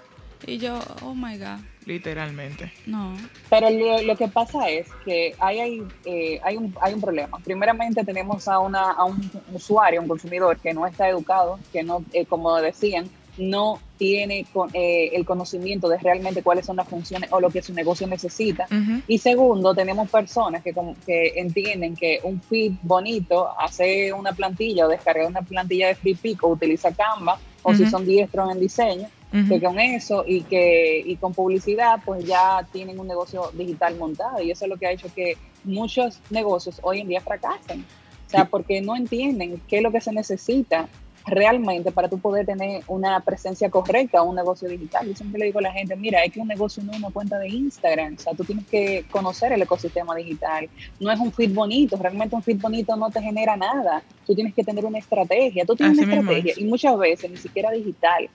Y 0.47 0.57
yo, 0.57 0.79
oh 1.03 1.13
my 1.15 1.37
God, 1.37 1.59
Literalmente. 1.85 2.71
no. 2.85 3.15
Pero 3.49 3.69
lo, 3.71 4.01
lo 4.03 4.15
que 4.15 4.27
pasa 4.27 4.69
es 4.69 4.87
que 5.03 5.35
hay, 5.39 5.59
hay, 5.59 5.83
eh, 6.05 6.39
hay, 6.43 6.55
un, 6.55 6.73
hay 6.81 6.93
un 6.93 7.01
problema. 7.01 7.39
Primeramente 7.43 8.03
tenemos 8.05 8.47
a, 8.47 8.59
una, 8.59 8.91
a 8.91 9.03
un 9.05 9.31
usuario, 9.51 10.01
un 10.01 10.07
consumidor 10.07 10.57
que 10.59 10.71
no 10.73 10.85
está 10.85 11.09
educado, 11.09 11.59
que 11.73 11.81
no, 11.81 12.05
eh, 12.13 12.25
como 12.27 12.55
decían, 12.57 13.09
no 13.39 13.79
tiene 13.97 14.45
con- 14.53 14.69
eh, 14.73 15.09
el 15.13 15.25
conocimiento 15.25 15.89
de 15.89 15.97
realmente 15.97 16.43
cuáles 16.43 16.65
son 16.65 16.75
las 16.75 16.87
funciones 16.87 17.31
o 17.31 17.39
lo 17.39 17.49
que 17.49 17.61
su 17.61 17.73
negocio 17.73 18.05
necesita. 18.07 18.67
Y 19.07 19.17
segundo, 19.17 19.73
tenemos 19.73 20.09
personas 20.09 20.63
que, 20.63 20.73
como- 20.73 20.95
que 21.05 21.33
entienden 21.39 21.95
que 21.95 22.19
un 22.23 22.41
feed 22.41 22.73
bonito, 22.83 23.49
hace 23.59 24.13
una 24.13 24.33
plantilla 24.33 24.85
o 24.85 24.89
descargar 24.89 25.25
una 25.27 25.41
plantilla 25.41 25.87
de 25.87 25.95
Free 25.95 26.15
Pick 26.15 26.43
o 26.43 26.49
utiliza 26.49 26.91
Canva, 26.93 27.39
o 27.63 27.73
si 27.73 27.83
son 27.89 28.05
diestros 28.05 28.51
en 28.51 28.59
diseño, 28.59 29.07
que 29.47 29.61
con 29.61 29.79
eso 29.79 30.23
y 30.25 30.41
que 30.41 31.03
y 31.05 31.15
con 31.17 31.33
publicidad 31.35 31.99
pues 32.03 32.25
ya 32.25 32.65
tienen 32.71 32.99
un 32.99 33.07
negocio 33.07 33.51
digital 33.53 33.95
montado. 33.97 34.41
Y 34.41 34.49
eso 34.51 34.65
es 34.65 34.69
lo 34.69 34.77
que 34.77 34.87
ha 34.87 34.91
hecho 34.91 35.07
que 35.13 35.37
muchos 35.63 36.19
negocios 36.31 36.79
hoy 36.81 37.01
en 37.01 37.07
día 37.09 37.21
fracasen. 37.21 37.85
O 38.25 38.29
sea, 38.29 38.45
porque 38.45 38.81
no 38.81 38.95
entienden 38.95 39.61
qué 39.67 39.77
es 39.77 39.83
lo 39.83 39.91
que 39.91 40.01
se 40.01 40.11
necesita 40.11 40.87
realmente 41.25 41.91
para 41.91 42.09
tú 42.09 42.19
poder 42.19 42.45
tener 42.45 42.83
una 42.87 43.19
presencia 43.21 43.69
correcta 43.69 44.21
o 44.21 44.29
un 44.29 44.35
negocio 44.35 44.67
digital. 44.67 45.07
Yo 45.07 45.15
siempre 45.15 45.39
le 45.39 45.45
digo 45.45 45.59
a 45.59 45.63
la 45.63 45.71
gente, 45.71 45.95
mira, 45.95 46.23
es 46.23 46.31
que 46.31 46.39
un 46.39 46.47
negocio 46.47 46.83
no 46.83 46.91
es 46.91 46.99
una 46.99 47.11
cuenta 47.11 47.37
de 47.37 47.47
Instagram, 47.49 48.15
o 48.17 48.19
sea, 48.19 48.33
tú 48.33 48.43
tienes 48.43 48.65
que 48.67 49.05
conocer 49.11 49.51
el 49.51 49.61
ecosistema 49.61 50.15
digital. 50.15 50.69
No 50.99 51.11
es 51.11 51.19
un 51.19 51.31
feed 51.31 51.53
bonito, 51.53 51.97
realmente 51.97 52.35
un 52.35 52.43
feed 52.43 52.59
bonito 52.59 52.95
no 52.95 53.09
te 53.09 53.21
genera 53.21 53.55
nada. 53.55 54.03
Tú 54.25 54.35
tienes 54.35 54.53
que 54.53 54.63
tener 54.63 54.85
una 54.85 54.99
estrategia, 54.99 55.65
tú 55.65 55.75
tienes 55.75 55.97
Así 55.97 56.05
una 56.05 56.19
estrategia 56.19 56.51
es. 56.53 56.57
y 56.57 56.65
muchas 56.65 56.97
veces 56.97 57.31
ni 57.31 57.37
siquiera 57.37 57.71
digital 57.71 58.29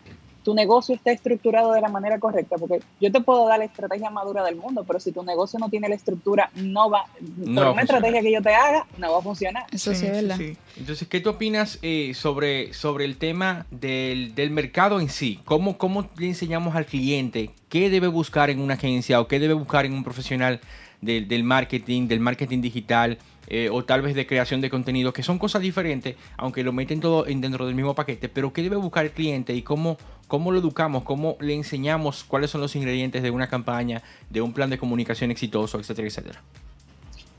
tu 0.44 0.54
negocio 0.54 0.94
está 0.94 1.10
estructurado 1.10 1.72
de 1.72 1.80
la 1.80 1.88
manera 1.88 2.20
correcta, 2.20 2.56
porque 2.58 2.80
yo 3.00 3.10
te 3.10 3.20
puedo 3.20 3.46
dar 3.48 3.58
la 3.58 3.64
estrategia 3.64 4.10
madura 4.10 4.44
del 4.44 4.56
mundo, 4.56 4.84
pero 4.86 5.00
si 5.00 5.10
tu 5.10 5.22
negocio 5.24 5.58
no 5.58 5.70
tiene 5.70 5.88
la 5.88 5.94
estructura, 5.94 6.50
no 6.54 6.90
va, 6.90 7.06
por 7.06 7.18
va 7.18 7.18
a 7.22 7.72
una 7.72 7.80
funcionar. 7.80 7.84
estrategia 7.84 8.20
que 8.22 8.32
yo 8.32 8.42
te 8.42 8.54
haga, 8.54 8.86
no 8.98 9.12
va 9.12 9.18
a 9.18 9.22
funcionar. 9.22 9.64
Eso 9.72 9.92
sí, 9.94 10.00
Sí, 10.00 10.06
es 10.06 10.12
verdad. 10.12 10.36
sí. 10.36 10.56
Entonces, 10.76 11.08
¿qué 11.08 11.20
tú 11.20 11.30
opinas 11.30 11.78
eh, 11.82 12.12
sobre, 12.14 12.74
sobre 12.74 13.06
el 13.06 13.16
tema 13.16 13.66
del, 13.70 14.34
del 14.34 14.50
mercado 14.50 15.00
en 15.00 15.08
sí? 15.08 15.40
¿Cómo, 15.46 15.78
¿Cómo 15.78 16.08
le 16.18 16.26
enseñamos 16.28 16.74
al 16.76 16.84
cliente 16.86 17.50
qué 17.70 17.88
debe 17.88 18.08
buscar 18.08 18.50
en 18.50 18.60
una 18.60 18.74
agencia 18.74 19.20
o 19.20 19.26
qué 19.26 19.38
debe 19.40 19.54
buscar 19.54 19.86
en 19.86 19.94
un 19.94 20.04
profesional 20.04 20.60
del, 21.00 21.26
del 21.26 21.42
marketing, 21.42 22.06
del 22.06 22.20
marketing 22.20 22.60
digital 22.60 23.18
eh, 23.46 23.68
o 23.70 23.84
tal 23.84 24.00
vez 24.00 24.14
de 24.14 24.26
creación 24.26 24.62
de 24.62 24.70
contenido, 24.70 25.12
que 25.12 25.22
son 25.22 25.38
cosas 25.38 25.60
diferentes, 25.60 26.16
aunque 26.38 26.62
lo 26.62 26.72
meten 26.72 27.00
todo 27.00 27.26
en- 27.26 27.42
dentro 27.42 27.66
del 27.66 27.74
mismo 27.74 27.94
paquete, 27.94 28.30
pero 28.30 28.54
qué 28.54 28.62
debe 28.62 28.76
buscar 28.76 29.04
el 29.04 29.10
cliente 29.10 29.54
y 29.54 29.60
cómo, 29.60 29.98
cómo 30.26 30.52
lo 30.52 30.58
educamos, 30.58 31.04
cómo 31.04 31.36
le 31.40 31.54
enseñamos 31.54 32.24
cuáles 32.24 32.50
son 32.50 32.60
los 32.60 32.74
ingredientes 32.76 33.22
de 33.22 33.30
una 33.30 33.48
campaña, 33.48 34.02
de 34.30 34.40
un 34.40 34.52
plan 34.52 34.70
de 34.70 34.78
comunicación 34.78 35.30
exitoso, 35.30 35.78
etcétera, 35.78 36.08
etcétera. 36.08 36.42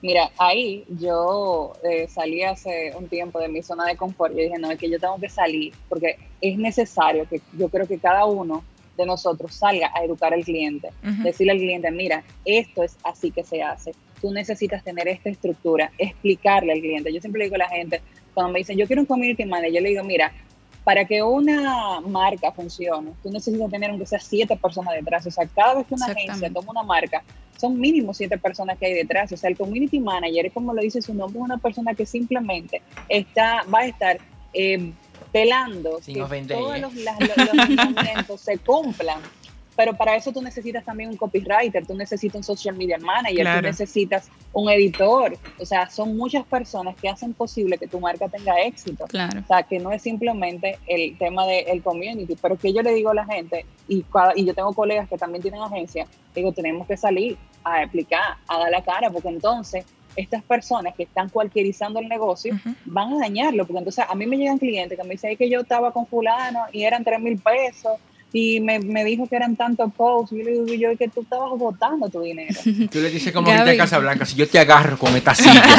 Mira, 0.02 0.30
ahí 0.38 0.86
yo 0.88 1.74
eh, 1.84 2.08
salí 2.08 2.44
hace 2.44 2.94
un 2.96 3.08
tiempo 3.08 3.40
de 3.40 3.48
mi 3.48 3.64
zona 3.64 3.86
de 3.86 3.96
confort 3.96 4.34
y 4.34 4.44
dije, 4.44 4.60
no, 4.60 4.70
es 4.70 4.78
que 4.78 4.90
yo 4.90 5.00
tengo 5.00 5.18
que 5.20 5.30
salir 5.30 5.74
porque 5.90 6.18
es 6.42 6.58
necesario 6.58 7.28
que 7.28 7.42
yo 7.58 7.70
creo 7.70 7.88
que 7.88 7.98
cada 7.98 8.26
uno 8.26 8.64
de 8.98 9.06
nosotros 9.06 9.56
salga 9.56 9.92
a 9.94 10.04
educar 10.04 10.34
al 10.34 10.44
cliente, 10.44 10.90
Ujú. 11.04 11.24
decirle 11.24 11.54
al 11.54 11.58
cliente, 11.58 11.92
mira, 11.92 12.24
esto 12.46 12.84
es 12.84 12.98
así 13.04 13.32
que 13.32 13.44
se 13.44 13.64
hace, 13.64 13.94
tú 14.22 14.32
necesitas 14.32 14.84
tener 14.84 15.08
esta 15.08 15.30
estructura, 15.30 15.92
explicarle 15.98 16.74
al 16.74 16.80
cliente. 16.80 17.14
Yo 17.14 17.20
siempre 17.20 17.40
le 17.40 17.46
digo 17.46 17.56
a 17.56 17.60
la 17.60 17.70
gente, 17.70 18.02
cuando 18.34 18.54
me 18.54 18.60
dicen, 18.60 18.78
yo 18.78 18.88
quiero 18.88 19.02
un 19.02 19.06
community 19.06 19.46
manager, 19.46 19.74
yo 19.74 19.82
le 19.82 19.90
digo, 19.90 20.04
mira, 20.04 20.32
para 20.86 21.04
que 21.04 21.22
una 21.22 22.00
marca 22.00 22.52
funcione, 22.54 23.12
tú 23.22 23.30
necesitas 23.32 23.70
tener 23.70 23.90
aunque 23.90 24.06
sea 24.06 24.20
siete 24.20 24.56
personas 24.56 24.94
detrás. 24.94 25.26
O 25.26 25.32
sea, 25.32 25.46
cada 25.48 25.74
vez 25.76 25.88
que 25.88 25.96
una 25.96 26.06
agencia 26.06 26.50
toma 26.54 26.72
una 26.72 26.84
marca, 26.84 27.24
son 27.60 27.78
mínimo 27.80 28.14
siete 28.14 28.38
personas 28.38 28.78
que 28.78 28.86
hay 28.86 28.94
detrás. 28.94 29.32
O 29.34 29.38
sea, 29.38 29.50
el 29.50 29.58
community 29.58 30.00
manager 30.00 30.46
es 30.46 30.54
como 30.54 30.74
lo 30.74 30.82
dice 30.82 31.02
su 31.02 31.14
nombre, 31.14 31.40
es 31.40 31.44
una 31.46 31.58
persona 31.58 31.94
que 31.96 32.06
simplemente 32.06 32.82
está, 33.10 33.64
va 33.74 33.80
a 33.80 33.86
estar 33.88 34.20
eh, 34.54 34.94
velando 35.34 36.00
Sin 36.02 36.16
que 36.16 36.22
ofender, 36.22 36.58
todos 36.58 36.76
¿eh? 36.78 36.80
los, 36.80 36.94
los- 36.94 38.28
los 38.30 38.42
se 38.42 38.58
cumplan. 38.60 39.20
Pero 39.76 39.94
para 39.94 40.16
eso 40.16 40.32
tú 40.32 40.42
necesitas 40.42 40.86
también 40.86 41.10
un 41.10 41.18
copywriter, 41.18 41.86
tú 41.86 41.96
necesitas 41.96 42.36
un 42.38 42.44
social 42.44 42.76
media 42.76 42.98
manager, 42.98 43.42
Claro. 43.42 43.60
tú 43.62 43.66
necesitas 43.68 44.30
un 44.54 44.70
editor. 44.70 45.38
O 45.60 45.66
sea, 45.66 45.90
son 45.90 46.16
muchas 46.16 46.46
personas 46.46 46.96
que 46.96 47.10
hacen 47.10 47.34
posible 47.34 47.78
que 47.78 47.88
tu 47.88 48.00
marca 48.00 48.28
tenga 48.30 48.60
éxito. 48.62 49.06
Claro. 49.08 49.42
O 49.42 49.48
sea, 49.48 49.64
que 49.64 49.80
no 49.80 49.92
es 49.92 50.02
simplemente 50.02 50.80
el 50.88 51.18
tema 51.18 51.46
del 51.46 51.84
community, 51.84 52.36
pero 52.42 52.58
que 52.58 52.72
yo 52.74 52.82
le 52.82 52.94
digo 52.94 53.10
a 53.10 53.14
la 53.16 53.26
gente, 53.26 53.66
y, 53.88 54.06
y 54.36 54.46
yo 54.46 54.54
tengo 54.54 54.74
colegas 54.74 55.10
que 55.10 55.18
también 55.18 55.42
tienen 55.42 55.62
agencia, 55.62 56.08
digo, 56.34 56.52
tenemos 56.54 56.88
que 56.88 56.96
salir 56.98 57.38
a 57.64 57.82
explicar, 57.84 58.38
a 58.48 58.60
dar 58.60 58.72
la 58.72 58.82
cara, 58.84 59.10
porque 59.10 59.30
entonces 59.30 59.86
estas 60.16 60.42
personas 60.44 60.96
que 60.96 61.04
están 61.04 61.28
cualquierizando 61.28 62.00
el 62.00 62.08
negocio 62.08 62.58
van 62.86 63.14
a 63.14 63.18
dañarlo, 63.20 63.66
porque 63.68 63.80
entonces 63.80 64.06
a 64.08 64.16
mí 64.16 64.26
me 64.26 64.38
llegan 64.38 64.58
clientes 64.58 64.98
que 64.98 65.04
me 65.04 65.10
dicen 65.16 65.32
"Es 65.32 65.38
que 65.38 65.50
yo 65.50 65.60
estaba 65.60 65.92
con 65.92 66.08
fulano 66.08 66.62
y 66.72 66.84
eran 66.84 67.04
3 67.04 67.20
mil 67.20 67.38
pesos 67.38 68.00
y 68.38 68.60
me, 68.60 68.80
me 68.80 69.06
dijo 69.06 69.28
que 69.30 69.38
eran 69.38 69.56
tantos 69.56 69.94
posts, 69.94 70.34
y 70.34 70.40
yo 70.40 70.44
le 70.44 70.52
digo, 70.52 70.66
yo 70.74 70.98
que 70.98 71.08
tú 71.08 71.22
estabas 71.22 71.58
botando 71.58 72.10
tu 72.10 72.20
dinero. 72.20 72.54
Tú 72.92 73.00
le 73.00 73.10
dices 73.10 73.32
como 73.32 73.48
ahorita 73.48 73.64
Gaby. 73.64 73.72
en 73.72 73.78
Casablanca, 73.78 74.26
si 74.26 74.36
yo 74.36 74.46
te 74.46 74.60
agarro 74.60 75.00
con 75.00 75.16
esta 75.16 75.34
silla. 75.34 75.64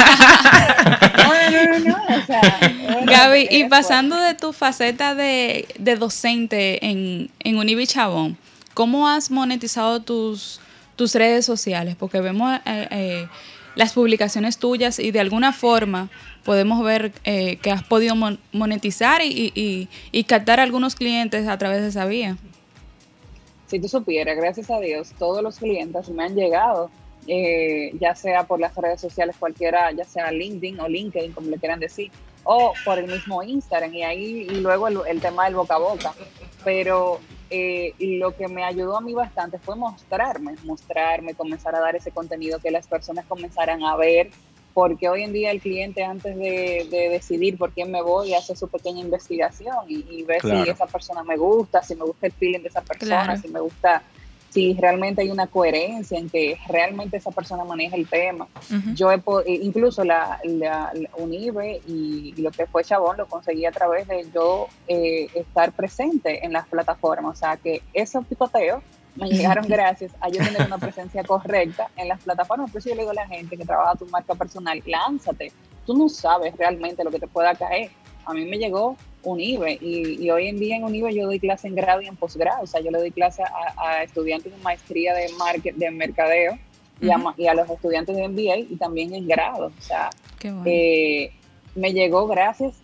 No, 1.17 1.51
no, 1.51 1.79
no, 1.79 1.79
no, 1.79 1.95
o 1.95 2.25
sea, 2.25 2.59
bueno, 2.83 3.11
Gaby, 3.11 3.47
y 3.51 3.65
pasando 3.65 4.19
de 4.19 4.33
tu 4.33 4.53
faceta 4.53 5.13
de, 5.15 5.67
de 5.77 5.95
docente 5.95 6.85
en, 6.85 7.29
en 7.39 7.57
Univi 7.57 7.85
Chabón, 7.85 8.37
¿cómo 8.73 9.07
has 9.07 9.29
monetizado 9.29 10.01
tus, 10.01 10.59
tus 10.95 11.13
redes 11.15 11.45
sociales? 11.45 11.95
Porque 11.97 12.21
vemos 12.21 12.59
eh, 12.65 12.87
eh, 12.91 13.27
las 13.75 13.93
publicaciones 13.93 14.57
tuyas 14.57 14.99
y 14.99 15.11
de 15.11 15.19
alguna 15.19 15.53
forma 15.53 16.09
podemos 16.47 16.81
ver 16.81 17.11
eh, 17.25 17.57
que 17.57 17.71
has 17.71 17.83
podido 17.83 18.15
mon- 18.15 18.39
monetizar 18.53 19.21
y, 19.21 19.51
y- 19.53 19.89
y- 20.13 20.23
captar 20.23 20.61
algunos 20.61 20.95
clientes 20.95 21.45
a 21.45 21.57
través 21.57 21.81
de 21.81 21.89
esa 21.89 22.05
vía. 22.05 22.37
si 23.67 23.79
tú 23.81 23.89
supieras, 23.89 24.37
gracias 24.37 24.71
a 24.71 24.79
Dios, 24.79 25.11
todos 25.19 25.43
los 25.43 25.57
clientes 25.59 26.07
me 26.07 26.23
han 26.23 26.35
llegado, 26.35 26.89
eh, 27.27 27.91
ya 27.99 28.15
sea 28.15 28.43
por 28.47 28.61
las 28.61 28.73
redes 28.75 29.01
sociales 29.01 29.35
cualquiera, 29.37 29.91
ya 29.91 30.05
sea 30.05 30.31
LinkedIn 30.31 30.79
o 30.79 30.87
LinkedIn, 30.87 31.33
como 31.33 31.49
le 31.49 31.57
quieran 31.57 31.81
decir, 31.81 32.09
o 32.45 32.71
por 32.85 32.97
el 32.97 33.07
mismo 33.07 33.43
Instagram, 33.43 33.93
y 33.93 34.03
ahí, 34.03 34.47
y 34.49 34.61
luego 34.61 34.87
el, 34.87 34.99
el 35.09 35.19
tema 35.19 35.43
del 35.45 35.55
boca 35.55 35.75
a 35.75 35.79
boca. 35.79 36.13
Pero 36.63 37.19
eh, 37.49 37.93
lo 37.99 38.31
que 38.37 38.47
me 38.47 38.63
ayudó 38.63 38.95
a 38.95 39.01
mí 39.01 39.13
bastante 39.13 39.59
fue 39.59 39.75
mostrarme, 39.75 40.55
mostrarme, 40.63 41.33
comenzar 41.33 41.75
a 41.75 41.81
dar 41.81 41.93
ese 41.97 42.11
contenido 42.11 42.59
que 42.59 42.71
las 42.71 42.87
personas 42.87 43.25
comenzaran 43.25 43.83
a 43.83 43.97
ver, 43.97 44.29
porque 44.77 45.09
hoy 45.09 45.23
en 45.23 45.33
día 45.33 45.49
el 45.49 45.59
cliente 45.59 46.03
antes 46.03 46.37
de, 46.37 46.87
de 46.91 47.09
decidir 47.09 47.57
por 47.57 47.71
quién 47.71 47.89
me 47.89 47.99
voy 48.03 48.35
hace 48.35 48.55
su 48.55 48.67
pequeña 48.67 48.99
investigación 48.99 49.73
y, 49.87 50.05
y 50.07 50.21
ve 50.21 50.37
Claro. 50.37 50.65
si 50.65 50.69
esa 50.69 50.85
persona 50.85 51.23
me 51.23 51.35
gusta, 51.35 51.81
si 51.81 51.95
me 51.95 52.03
gusta 52.03 52.27
el 52.27 52.33
feeling 52.33 52.59
de 52.61 52.67
esa 52.67 52.81
persona, 52.81 53.23
Claro. 53.23 53.41
si 53.41 53.47
me 53.47 53.59
gusta, 53.59 54.03
si 54.51 54.75
realmente 54.75 55.23
hay 55.23 55.31
una 55.31 55.47
coherencia 55.47 56.19
en 56.19 56.29
que 56.29 56.59
realmente 56.69 57.17
esa 57.17 57.31
persona 57.31 57.63
maneja 57.63 57.95
el 57.95 58.07
tema. 58.07 58.47
Yo 58.93 59.11
he 59.11 59.15
eh, 59.15 59.59
incluso 59.63 60.03
la, 60.03 60.39
la, 60.43 60.91
la 60.93 61.09
Unive 61.17 61.81
y, 61.87 62.35
y 62.37 62.41
lo 62.43 62.51
que 62.51 62.67
fue 62.67 62.83
Chabón 62.83 63.17
lo 63.17 63.25
conseguí 63.25 63.65
a 63.65 63.71
través 63.71 64.07
de 64.07 64.27
yo 64.31 64.67
eh, 64.87 65.25
estar 65.33 65.71
presente 65.71 66.45
en 66.45 66.53
las 66.53 66.67
plataformas. 66.67 67.35
O 67.35 67.39
sea 67.39 67.57
que 67.57 67.81
esos 67.95 68.27
picoteos 68.27 68.83
me 69.17 69.29
llegaron 69.29 69.65
gracias 69.67 70.11
a 70.21 70.29
yo 70.29 70.37
tener 70.43 70.61
una 70.65 70.77
presencia 70.77 71.23
correcta 71.23 71.89
en 71.97 72.07
las 72.07 72.21
plataformas. 72.21 72.71
Por 72.71 72.79
eso 72.79 72.89
yo 72.89 72.95
le 72.95 73.01
digo 73.01 73.11
a 73.11 73.15
la 73.15 73.27
gente 73.27 73.57
que 73.57 73.65
trabaja 73.65 73.95
tu 73.95 74.05
marca 74.07 74.35
personal, 74.35 74.81
lánzate. 74.85 75.51
Tú 75.85 75.97
no 75.97 76.07
sabes 76.09 76.55
realmente 76.57 77.03
lo 77.03 77.11
que 77.11 77.19
te 77.19 77.27
pueda 77.27 77.53
caer. 77.55 77.89
A 78.25 78.33
mí 78.33 78.45
me 78.45 78.57
llegó 78.57 78.97
Unive 79.23 79.77
y, 79.81 80.23
y 80.23 80.29
hoy 80.31 80.47
en 80.47 80.59
día 80.59 80.75
en 80.77 80.83
Unive 80.83 81.13
yo 81.13 81.25
doy 81.25 81.39
clase 81.39 81.67
en 81.67 81.75
grado 81.75 82.01
y 82.01 82.07
en 82.07 82.15
posgrado. 82.15 82.63
O 82.63 82.67
sea, 82.67 82.81
yo 82.81 82.91
le 82.91 82.99
doy 82.99 83.11
clase 83.11 83.41
a, 83.43 83.73
a 83.77 84.03
estudiantes 84.03 84.51
de 84.51 84.57
maestría 84.61 85.13
de, 85.13 85.29
market, 85.33 85.75
de 85.75 85.89
mercadeo 85.91 86.57
y, 87.01 87.09
a, 87.09 87.15
Ujú. 87.15 87.23
ma- 87.25 87.35
y 87.37 87.47
a 87.47 87.53
los 87.53 87.69
estudiantes 87.69 88.15
de 88.15 88.27
MBA 88.27 88.57
y 88.57 88.75
también 88.77 89.13
en 89.13 89.27
grado. 89.27 89.67
O 89.77 89.81
sea, 89.81 90.09
bueno. 90.43 90.63
eh, 90.65 91.31
me 91.75 91.93
llegó 91.93 92.27
gracias 92.27 92.75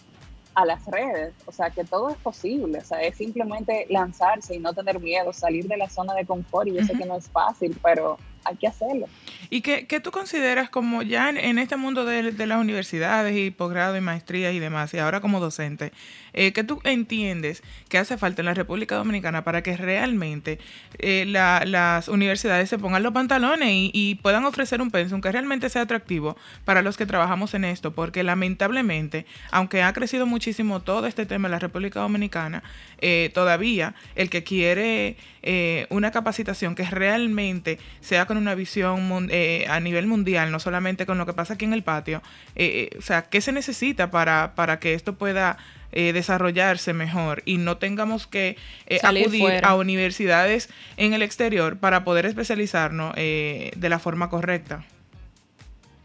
a 0.55 0.65
las 0.65 0.85
redes, 0.85 1.33
o 1.45 1.51
sea 1.51 1.69
que 1.69 1.83
todo 1.83 2.09
es 2.09 2.17
posible, 2.17 2.79
o 2.79 2.85
sea, 2.85 3.01
es 3.01 3.17
simplemente 3.17 3.85
lanzarse 3.89 4.55
y 4.55 4.59
no 4.59 4.73
tener 4.73 4.99
miedo, 4.99 5.33
salir 5.33 5.67
de 5.67 5.77
la 5.77 5.89
zona 5.89 6.13
de 6.13 6.25
confort 6.25 6.67
y 6.67 6.73
yo 6.73 6.83
sé 6.83 6.93
que 6.93 7.05
no 7.05 7.17
es 7.17 7.27
fácil, 7.29 7.77
pero 7.81 8.17
hay 8.45 8.55
que 8.57 8.67
hacerlo. 8.67 9.07
¿Y 9.49 9.61
qué, 9.61 9.85
qué 9.87 9.99
tú 9.99 10.11
consideras 10.11 10.69
como 10.69 11.01
ya 11.03 11.29
en, 11.29 11.37
en 11.37 11.59
este 11.59 11.77
mundo 11.77 12.05
de, 12.05 12.31
las 12.47 12.59
universidades 12.59 13.35
y 13.37 13.51
posgrado 13.51 13.95
y 13.95 14.01
maestrías 14.01 14.53
y 14.53 14.59
demás, 14.59 14.93
y 14.93 14.97
ahora 14.97 15.21
como 15.21 15.39
docente, 15.39 15.91
eh, 16.33 16.51
qué 16.53 16.63
tú 16.63 16.79
entiendes 16.83 17.61
que 17.89 17.97
hace 17.97 18.17
falta 18.17 18.41
en 18.41 18.47
la 18.47 18.53
República 18.53 18.95
Dominicana 18.95 19.43
para 19.43 19.61
que 19.61 19.77
realmente 19.77 20.59
eh, 20.97 21.25
la- 21.27 21.63
las 21.65 22.07
universidades 22.07 22.69
se 22.69 22.77
pongan 22.79 23.03
los 23.03 23.13
pantalones 23.13 23.69
y, 23.69 23.91
y 23.93 24.15
puedan 24.15 24.45
ofrecer 24.45 24.81
un 24.81 24.89
pensum 24.91 25.21
que 25.21 25.31
realmente 25.31 25.69
sea 25.69 25.83
atractivo 25.83 26.35
para 26.65 26.81
los 26.81 26.97
que 26.97 27.05
trabajamos 27.05 27.53
en 27.53 27.65
esto? 27.65 27.91
Porque 27.93 28.23
lamentablemente, 28.23 29.25
aunque 29.51 29.83
ha 29.83 29.93
crecido 29.93 30.25
muchísimo 30.25 30.81
todo 30.81 31.05
este 31.07 31.25
tema 31.25 31.47
en 31.47 31.51
la 31.51 31.59
República 31.59 31.99
Dominicana, 31.99 32.63
eh, 32.99 33.29
todavía 33.33 33.93
el 34.15 34.29
que 34.29 34.43
quiere 34.43 35.17
eh, 35.43 35.85
una 35.89 36.11
capacitación 36.11 36.75
que 36.75 36.83
realmente 36.83 37.77
sea 38.01 38.25
con 38.25 38.37
una 38.37 38.55
visión 38.55 39.27
eh, 39.29 39.65
a 39.69 39.79
nivel 39.79 40.07
mundial, 40.07 40.51
no 40.51 40.59
solamente 40.59 41.05
con 41.05 41.17
lo 41.17 41.25
que 41.25 41.33
pasa 41.33 41.53
aquí 41.53 41.65
en 41.65 41.73
el 41.73 41.83
patio, 41.83 42.21
eh, 42.55 42.89
eh, 42.91 42.97
o 42.97 43.01
sea, 43.01 43.23
¿qué 43.23 43.41
se 43.41 43.51
necesita 43.51 44.09
para, 44.09 44.55
para 44.55 44.79
que 44.79 44.93
esto 44.93 45.15
pueda 45.15 45.57
eh, 45.95 46.11
desarrollarse 46.11 46.91
mejor 46.91 47.43
y 47.45 47.57
no 47.57 47.77
tengamos 47.77 48.25
que 48.25 48.57
eh, 48.87 48.99
acudir 49.03 49.41
fuera. 49.41 49.69
a 49.69 49.75
universidades 49.75 50.69
en 50.97 51.13
el 51.13 51.21
exterior 51.21 51.77
para 51.77 52.03
poder 52.03 52.25
especializarnos 52.25 53.13
eh, 53.15 53.71
de 53.75 53.89
la 53.89 53.99
forma 53.99 54.27
correcta? 54.31 54.83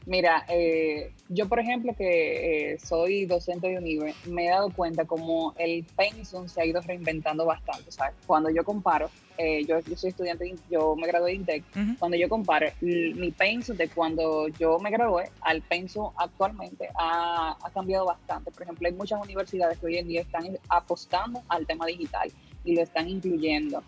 Mira, 0.08 0.46
eh, 0.48 1.12
yo 1.28 1.50
por 1.50 1.60
ejemplo 1.60 1.94
que 1.94 2.72
eh, 2.72 2.78
soy 2.78 3.26
docente 3.26 3.68
de 3.68 3.76
UNIVE, 3.76 4.14
me 4.24 4.46
he 4.46 4.48
dado 4.48 4.70
cuenta 4.70 5.04
como 5.04 5.52
el 5.58 5.84
pensum 5.84 6.48
se 6.48 6.62
ha 6.62 6.64
ido 6.64 6.80
reinventando 6.80 7.44
bastante. 7.44 7.90
O 7.90 7.92
sea, 7.92 8.14
cuando 8.26 8.48
yo 8.48 8.64
comparo, 8.64 9.10
eh, 9.36 9.66
yo, 9.66 9.80
yo 9.80 9.96
soy 9.96 10.08
estudiante, 10.08 10.54
yo 10.70 10.96
me 10.96 11.06
gradué 11.06 11.32
de 11.32 11.36
INTEC, 11.36 11.64
cuando 11.98 12.16
yo 12.16 12.26
comparo 12.30 12.68
mi 12.80 13.30
pensum 13.32 13.76
de 13.76 13.90
cuando 13.90 14.48
yo 14.48 14.78
me 14.78 14.90
gradué 14.90 15.30
al 15.42 15.60
pensum 15.60 16.10
actualmente 16.16 16.88
ha, 16.98 17.58
ha 17.62 17.70
cambiado 17.70 18.06
bastante. 18.06 18.50
Por 18.50 18.62
ejemplo, 18.62 18.88
hay 18.88 18.94
muchas 18.94 19.22
universidades 19.22 19.76
que 19.78 19.86
hoy 19.88 19.98
en 19.98 20.08
día 20.08 20.22
están 20.22 20.58
apostando 20.70 21.42
al 21.48 21.66
tema 21.66 21.84
digital 21.84 22.32
y 22.64 22.74
lo 22.74 22.80
están 22.80 23.10
incluyendo. 23.10 23.82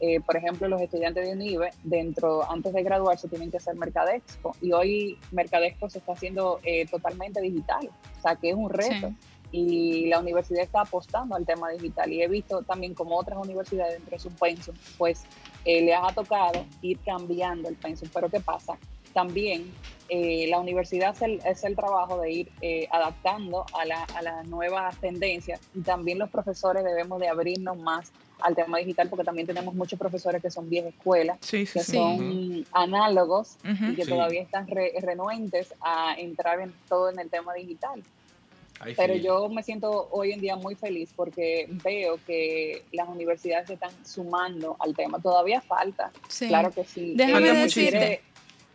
Eh, 0.00 0.20
por 0.20 0.36
ejemplo, 0.36 0.68
los 0.68 0.80
estudiantes 0.80 1.26
de 1.26 1.32
UNIVE, 1.32 1.70
dentro, 1.82 2.48
antes 2.50 2.72
de 2.72 2.82
graduarse, 2.82 3.28
tienen 3.28 3.50
que 3.50 3.56
hacer 3.56 3.76
Mercadexpo. 3.76 4.54
Y 4.60 4.72
hoy 4.72 5.18
Mercadexpo 5.32 5.88
se 5.88 5.98
está 5.98 6.12
haciendo 6.12 6.60
eh, 6.64 6.86
totalmente 6.86 7.40
digital. 7.40 7.88
O 8.18 8.22
sea, 8.22 8.36
que 8.36 8.50
es 8.50 8.56
un 8.56 8.70
reto. 8.70 9.12
Y 9.52 10.06
la 10.06 10.18
universidad 10.18 10.62
está 10.62 10.82
apostando 10.82 11.34
al 11.34 11.46
tema 11.46 11.70
digital. 11.70 12.12
Y 12.12 12.22
he 12.22 12.28
visto 12.28 12.62
también 12.62 12.94
como 12.94 13.16
otras 13.16 13.38
universidades 13.38 13.94
dentro 13.94 14.10
de 14.10 14.18
su 14.18 14.30
pensum, 14.30 14.74
pues 14.98 15.24
eh, 15.64 15.82
les 15.82 15.96
ha 15.96 16.12
tocado 16.12 16.64
ir 16.82 16.98
cambiando 17.04 17.68
el 17.68 17.76
pensum. 17.76 18.08
Pero 18.12 18.28
¿qué 18.28 18.40
pasa? 18.40 18.76
También 19.26 19.72
eh, 20.10 20.46
la 20.50 20.60
universidad 20.60 21.14
es 21.14 21.22
el, 21.22 21.40
es 21.46 21.64
el 21.64 21.74
trabajo 21.74 22.20
de 22.20 22.30
ir 22.30 22.52
eh, 22.60 22.86
adaptando 22.90 23.64
a, 23.72 23.86
la, 23.86 24.04
a 24.14 24.20
las 24.20 24.46
nuevas 24.46 24.94
tendencias 25.00 25.58
y 25.74 25.80
también 25.80 26.18
los 26.18 26.28
profesores 26.28 26.84
debemos 26.84 27.18
de 27.18 27.26
abrirnos 27.26 27.78
más 27.78 28.12
al 28.40 28.54
tema 28.54 28.76
digital, 28.76 29.08
porque 29.08 29.24
también 29.24 29.46
tenemos 29.46 29.74
muchos 29.74 29.98
profesores 29.98 30.42
que 30.42 30.50
son 30.50 30.68
vieja 30.68 30.88
escuela, 30.90 31.38
Sí, 31.40 31.64
sí, 31.64 31.72
que 31.78 31.80
sí. 31.86 31.92
son 31.96 32.66
análogos 32.72 33.56
Ujú. 33.64 33.92
y 33.92 33.94
que 33.96 34.04
Sí. 34.04 34.10
todavía 34.10 34.42
están 34.42 34.66
re- 34.68 34.92
renuentes 35.00 35.72
a 35.80 36.14
entrar 36.18 36.60
en 36.60 36.74
todo 36.90 37.08
en 37.08 37.18
el 37.18 37.30
tema 37.30 37.54
digital. 37.54 38.02
Pero 38.98 39.14
yo 39.14 39.48
me 39.48 39.62
siento 39.62 40.08
hoy 40.12 40.32
en 40.32 40.42
día 40.42 40.56
muy 40.56 40.74
feliz 40.74 41.08
porque 41.16 41.66
veo 41.82 42.18
que 42.26 42.84
las 42.92 43.08
universidades 43.08 43.68
se 43.68 43.72
están 43.72 43.92
sumando 44.04 44.76
al 44.78 44.94
tema. 44.94 45.18
Todavía 45.18 45.62
falta, 45.62 46.12
Sí. 46.28 46.48
claro 46.48 46.70
que 46.70 46.84
sí. 46.84 47.14
Déjame 47.16 47.54
decirte, 47.54 47.90
quiere- 47.98 48.20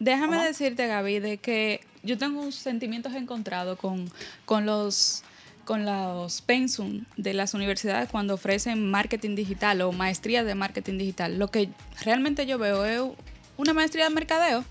Déjame 0.01 0.37
Ajá. 0.37 0.45
decirte, 0.45 0.87
Gaby, 0.87 1.19
de 1.19 1.37
que 1.37 1.81
yo 2.01 2.17
tengo 2.17 2.51
sentimientos 2.51 3.13
encontrados 3.13 3.77
con, 3.77 4.11
con 4.45 4.65
los 4.65 5.23
con 5.63 5.85
los 5.85 6.41
pensum 6.41 7.05
de 7.17 7.35
las 7.35 7.53
universidades 7.53 8.09
cuando 8.09 8.33
ofrecen 8.33 8.89
marketing 8.89 9.35
digital 9.35 9.79
o 9.81 9.91
maestría 9.91 10.43
de 10.43 10.55
marketing 10.55 10.97
digital. 10.97 11.37
Lo 11.37 11.49
que 11.49 11.69
realmente 12.03 12.47
yo 12.47 12.57
veo 12.57 12.83
es 12.83 13.15
una 13.57 13.73
maestría 13.73 14.05
de 14.05 14.09
mercadeo 14.09 14.65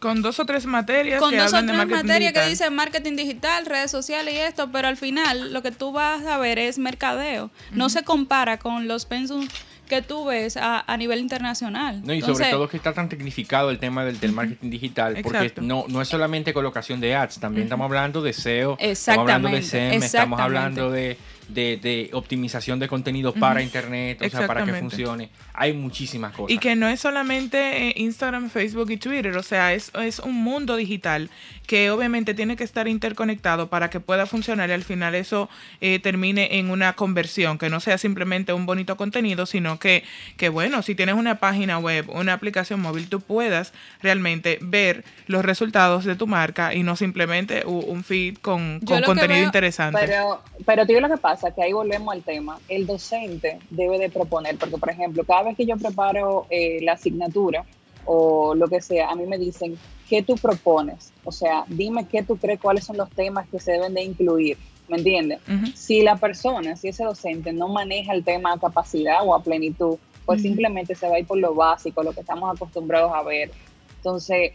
Con 0.00 0.22
dos 0.22 0.40
o 0.40 0.46
tres 0.46 0.64
materias 0.64 1.20
con 1.20 1.32
que 1.32 1.36
dos 1.36 1.52
o 1.52 1.62
tres 1.62 1.86
materias 1.86 2.32
que 2.32 2.48
dicen 2.48 2.74
marketing 2.74 3.14
digital, 3.14 3.66
redes 3.66 3.90
sociales 3.90 4.32
y 4.34 4.38
esto, 4.38 4.72
pero 4.72 4.88
al 4.88 4.96
final 4.96 5.52
lo 5.52 5.62
que 5.62 5.70
tú 5.70 5.92
vas 5.92 6.24
a 6.24 6.38
ver 6.38 6.58
es 6.58 6.78
mercadeo. 6.78 7.50
No 7.72 7.90
se 7.90 8.04
compara 8.04 8.58
con 8.58 8.88
los 8.88 9.04
pensum 9.04 9.46
que 9.86 10.02
tú 10.02 10.26
ves 10.26 10.56
a, 10.56 10.84
a 10.86 10.96
nivel 10.96 11.20
internacional. 11.20 12.02
No, 12.04 12.12
y 12.12 12.18
Entonces, 12.18 12.46
sobre 12.46 12.50
todo 12.50 12.68
que 12.68 12.76
está 12.76 12.92
tan 12.92 13.08
tecnificado 13.08 13.70
el 13.70 13.78
tema 13.78 14.04
del, 14.04 14.20
del 14.20 14.32
marketing 14.32 14.70
digital, 14.70 15.18
porque 15.22 15.38
Exacto. 15.38 15.62
no, 15.62 15.84
no 15.88 16.02
es 16.02 16.08
solamente 16.08 16.52
colocación 16.52 17.00
de 17.00 17.14
ads, 17.14 17.38
también 17.38 17.64
estamos 17.64 17.86
hablando 17.86 18.22
de 18.22 18.32
SEO, 18.32 18.76
estamos 18.80 19.20
hablando 19.20 19.48
de 19.48 19.62
SEM, 19.62 20.02
estamos 20.02 20.40
hablando 20.40 20.90
de, 20.90 21.16
de- 21.48 21.76
de 21.76 22.10
optimización 22.12 22.78
de 22.78 22.88
contenido 22.88 23.32
para 23.32 23.62
internet, 23.62 24.20
o 24.22 24.28
sea, 24.28 24.46
para 24.46 24.64
que 24.64 24.72
funcione. 24.74 25.30
Hay 25.54 25.72
muchísimas 25.72 26.32
cosas. 26.32 26.50
Y 26.50 26.58
que 26.58 26.74
no 26.76 26.88
es 26.88 27.00
solamente 27.00 27.88
eh, 27.88 27.94
Instagram, 27.96 28.50
Facebook 28.50 28.90
y 28.90 28.96
Twitter, 28.96 29.36
o 29.36 29.42
sea, 29.42 29.72
es, 29.72 29.90
es 29.94 30.18
un 30.18 30.34
mundo 30.34 30.76
digital 30.76 31.30
que 31.66 31.90
obviamente 31.90 32.34
tiene 32.34 32.56
que 32.56 32.62
estar 32.64 32.86
interconectado 32.88 33.68
para 33.68 33.90
que 33.90 33.98
pueda 34.00 34.26
funcionar 34.26 34.68
y 34.68 34.72
al 34.72 34.84
final 34.84 35.14
eso 35.14 35.48
eh, 35.80 35.98
termine 35.98 36.58
en 36.58 36.70
una 36.70 36.92
conversión, 36.94 37.58
que 37.58 37.70
no 37.70 37.80
sea 37.80 37.98
simplemente 37.98 38.52
un 38.52 38.66
bonito 38.66 38.96
contenido, 38.96 39.46
sino 39.46 39.78
que, 39.78 40.04
que, 40.36 40.48
bueno, 40.48 40.82
si 40.82 40.94
tienes 40.94 41.14
una 41.16 41.36
página 41.40 41.78
web, 41.78 42.08
una 42.10 42.34
aplicación 42.34 42.80
móvil, 42.80 43.08
tú 43.08 43.20
puedas 43.20 43.72
realmente 44.02 44.58
ver 44.62 45.04
los 45.26 45.44
resultados 45.44 46.04
de 46.04 46.14
tu 46.16 46.26
marca 46.26 46.74
y 46.74 46.82
no 46.82 46.94
simplemente 46.96 47.64
un 47.66 48.04
feed 48.04 48.36
con, 48.38 48.80
con 48.80 49.02
contenido 49.02 49.38
veo- 49.40 49.44
interesante. 49.46 50.00
Pero, 50.06 50.42
pero 50.64 50.84
digo 50.84 51.00
lo 51.00 51.08
que 51.08 51.16
pasa, 51.16 51.35
que 51.54 51.62
ahí 51.62 51.72
volvemos 51.72 52.12
al 52.14 52.22
tema. 52.22 52.58
El 52.68 52.86
docente 52.86 53.58
debe 53.70 53.98
de 53.98 54.10
proponer, 54.10 54.56
porque 54.56 54.78
por 54.78 54.90
ejemplo, 54.90 55.24
cada 55.24 55.44
vez 55.44 55.56
que 55.56 55.66
yo 55.66 55.76
preparo 55.76 56.46
eh, 56.50 56.78
la 56.82 56.92
asignatura 56.92 57.64
o 58.04 58.54
lo 58.54 58.68
que 58.68 58.80
sea, 58.80 59.10
a 59.10 59.14
mí 59.14 59.26
me 59.26 59.38
dicen, 59.38 59.76
¿qué 60.08 60.22
tú 60.22 60.36
propones? 60.36 61.12
O 61.24 61.32
sea, 61.32 61.64
dime 61.68 62.06
qué 62.06 62.22
tú 62.22 62.36
crees, 62.36 62.60
cuáles 62.60 62.84
son 62.84 62.96
los 62.96 63.10
temas 63.10 63.48
que 63.48 63.60
se 63.60 63.72
deben 63.72 63.94
de 63.94 64.02
incluir. 64.02 64.56
¿Me 64.88 64.98
entiendes? 64.98 65.40
Si 65.74 66.02
la 66.02 66.14
persona, 66.14 66.76
si 66.76 66.88
ese 66.88 67.02
docente 67.02 67.52
no 67.52 67.66
maneja 67.66 68.12
el 68.12 68.22
tema 68.22 68.52
a 68.52 68.58
capacidad 68.58 69.18
o 69.24 69.34
a 69.34 69.42
plenitud, 69.42 69.98
pues 70.24 70.42
simplemente 70.42 70.94
se 70.94 71.08
va 71.08 71.16
a 71.16 71.18
ir 71.18 71.26
por 71.26 71.38
lo 71.38 71.54
básico, 71.54 72.04
lo 72.04 72.12
que 72.12 72.20
estamos 72.20 72.54
acostumbrados 72.54 73.12
a 73.12 73.22
ver. 73.22 73.50
Entonces, 73.96 74.52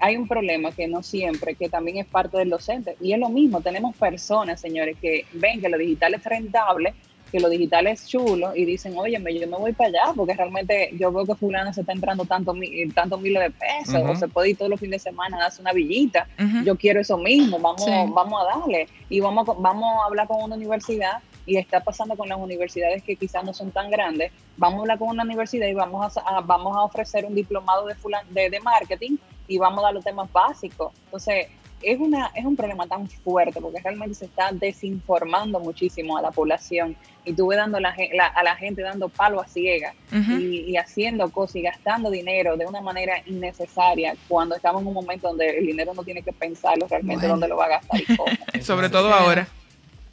hay 0.00 0.16
un 0.16 0.26
problema 0.26 0.72
que 0.72 0.88
no 0.88 1.02
siempre, 1.02 1.54
que 1.54 1.68
también 1.68 1.98
es 1.98 2.06
parte 2.06 2.38
del 2.38 2.48
docente. 2.50 2.96
Y 3.00 3.12
es 3.12 3.18
lo 3.18 3.28
mismo, 3.28 3.60
tenemos 3.60 3.94
personas, 3.96 4.60
señores, 4.60 4.96
que 5.00 5.26
ven 5.34 5.60
que 5.60 5.68
lo 5.68 5.76
digital 5.78 6.14
es 6.14 6.24
rentable, 6.24 6.94
que 7.30 7.38
lo 7.38 7.48
digital 7.48 7.86
es 7.86 8.08
chulo 8.08 8.56
y 8.56 8.64
dicen, 8.64 8.94
oye, 8.96 9.12
yo 9.12 9.46
me 9.46 9.56
voy 9.56 9.72
para 9.72 9.88
allá 9.88 10.12
porque 10.16 10.34
realmente 10.34 10.90
yo 10.98 11.12
veo 11.12 11.26
que 11.26 11.34
fulano 11.36 11.72
se 11.72 11.82
está 11.82 11.92
entrando 11.92 12.24
tanto, 12.24 12.54
tanto 12.94 13.18
miles 13.18 13.42
de 13.42 13.50
pesos 13.50 14.02
o 14.08 14.16
se 14.16 14.26
puede 14.26 14.50
ir 14.50 14.56
todos 14.56 14.70
los 14.70 14.80
fines 14.80 15.04
de 15.04 15.10
semana 15.10 15.36
a 15.36 15.40
darse 15.42 15.60
una 15.62 15.72
villita. 15.72 16.26
Yo 16.64 16.76
quiero 16.76 17.00
eso 17.00 17.16
mismo, 17.18 17.58
vamos, 17.60 17.84
Sí. 17.84 17.90
vamos 18.12 18.42
a 18.42 18.58
darle 18.58 18.88
y 19.08 19.20
vamos, 19.20 19.48
a- 19.48 19.52
vamos 19.58 20.02
a 20.02 20.06
hablar 20.06 20.26
con 20.26 20.42
una 20.42 20.56
universidad 20.56 21.18
y 21.46 21.56
está 21.56 21.80
pasando 21.80 22.16
con 22.16 22.28
las 22.28 22.38
universidades 22.38 23.02
que 23.04 23.16
quizás 23.16 23.44
no 23.44 23.52
son 23.54 23.70
tan 23.70 23.90
grandes. 23.90 24.32
Vamos 24.56 24.78
a 24.78 24.80
hablar 24.82 24.98
con 24.98 25.08
una 25.08 25.22
universidad 25.22 25.68
y 25.68 25.74
vamos 25.74 26.16
a, 26.16 26.20
a- 26.20 26.40
vamos 26.40 26.76
a 26.76 26.82
ofrecer 26.82 27.24
un 27.26 27.34
diplomado 27.34 27.86
de, 27.86 27.94
fulan- 27.94 28.26
de, 28.30 28.50
de 28.50 28.58
marketing 28.60 29.16
y 29.50 29.58
vamos 29.58 29.80
a 29.80 29.88
dar 29.88 29.94
los 29.94 30.04
temas 30.04 30.30
básicos. 30.32 30.92
Entonces, 31.06 31.46
es, 31.82 31.98
una, 31.98 32.30
es 32.34 32.44
un 32.44 32.56
problema 32.56 32.86
tan 32.86 33.08
fuerte 33.08 33.60
porque 33.60 33.80
realmente 33.80 34.14
se 34.14 34.26
está 34.26 34.50
desinformando 34.52 35.60
muchísimo 35.60 36.16
a 36.18 36.22
la 36.22 36.30
población 36.30 36.94
y 37.24 37.32
tú 37.32 37.48
ves 37.48 37.58
dando 37.58 37.80
la, 37.80 37.94
la- 38.14 38.26
a 38.26 38.42
la 38.42 38.54
gente 38.56 38.82
dando 38.82 39.08
palo 39.08 39.40
a 39.40 39.46
ciega 39.48 39.94
y, 40.12 40.60
y 40.70 40.76
haciendo 40.76 41.30
cosas 41.30 41.56
y 41.56 41.62
gastando 41.62 42.10
dinero 42.10 42.56
de 42.56 42.66
una 42.66 42.80
manera 42.82 43.22
innecesaria 43.26 44.14
cuando 44.28 44.56
estamos 44.56 44.82
en 44.82 44.88
un 44.88 44.94
momento 44.94 45.28
donde 45.28 45.58
el 45.58 45.66
dinero 45.66 45.92
no 45.94 46.04
tiene 46.04 46.22
que 46.22 46.32
pensarlo 46.32 46.86
realmente 46.88 47.20
Bueno. 47.26 47.34
dónde 47.34 47.48
lo 47.48 47.56
va 47.56 47.64
a 47.64 47.68
gastar 47.68 48.00
y 48.00 48.16
cómo. 48.16 48.30
Sobre 48.62 48.88
todo 48.90 49.12
ahora. 49.12 49.48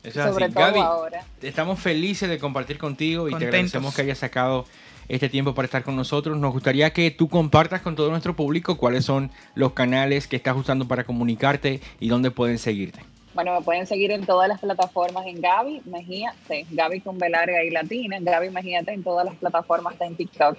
Eso 0.03 0.19
es 0.21 0.25
así. 0.25 0.33
Sobre 0.33 0.49
todo 0.49 0.63
Gaby, 0.63 0.79
ahora. 0.79 1.25
Estamos 1.41 1.79
felices 1.79 2.29
de 2.29 2.39
compartir 2.39 2.77
contigo 2.77 3.27
y 3.27 3.31
Contentos. 3.31 3.39
te 3.51 3.57
agradecemos 3.57 3.93
que 3.95 4.01
hayas 4.03 4.17
sacado 4.19 4.65
este 5.09 5.29
tiempo 5.29 5.53
para 5.55 5.65
estar 5.65 5.83
con 5.83 5.95
nosotros. 5.95 6.37
Nos 6.37 6.53
gustaría 6.53 6.91
que 6.93 7.11
tú 7.11 7.27
compartas 7.29 7.81
con 7.81 7.95
todo 7.95 8.09
nuestro 8.09 8.35
público 8.35 8.77
cuáles 8.77 9.05
son 9.05 9.31
los 9.55 9.73
canales 9.73 10.27
que 10.27 10.35
estás 10.35 10.55
usando 10.55 10.87
para 10.87 11.03
comunicarte 11.03 11.81
y 11.99 12.09
dónde 12.09 12.31
pueden 12.31 12.57
seguirte. 12.59 12.99
Bueno, 13.33 13.53
me 13.53 13.61
pueden 13.61 13.85
seguir 13.85 14.11
en 14.11 14.25
todas 14.25 14.49
las 14.49 14.59
plataformas 14.59 15.25
en 15.27 15.39
Gaby 15.39 15.81
Mejía, 15.85 16.33
sí, 16.49 16.65
Gaby 16.71 17.01
con 17.01 17.19
B 17.19 17.29
larga 17.29 17.63
y 17.63 17.69
latina, 17.69 18.17
Gaby 18.19 18.49
Mejía 18.49 18.81
en 18.87 19.03
todas 19.03 19.25
las 19.25 19.35
plataformas, 19.35 19.93
está 19.93 20.05
en 20.07 20.15
TikTok. 20.15 20.57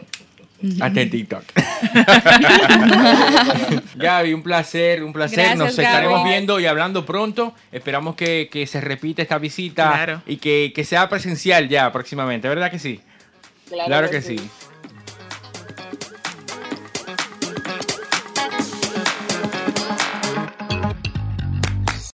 Hasta 0.80 1.00
en 1.02 1.10
TikTok. 1.10 1.42
Gaby, 3.96 4.34
un 4.34 4.42
placer, 4.42 5.02
un 5.02 5.12
placer. 5.12 5.38
Gracias, 5.38 5.58
Nos 5.58 5.76
Gaby. 5.76 5.86
estaremos 5.86 6.24
viendo 6.24 6.60
y 6.60 6.66
hablando 6.66 7.04
pronto. 7.06 7.54
Esperamos 7.72 8.14
que, 8.16 8.48
que 8.50 8.66
se 8.66 8.80
repita 8.80 9.22
esta 9.22 9.38
visita 9.38 9.90
Claro. 9.92 10.22
y 10.26 10.36
que, 10.36 10.72
que 10.74 10.84
sea 10.84 11.08
presencial 11.08 11.68
ya 11.68 11.90
próximamente, 11.92 12.48
¿verdad 12.48 12.70
que 12.70 12.78
sí? 12.78 13.00
Claro, 13.68 14.10
que, 14.10 14.22
sí. 14.22 14.50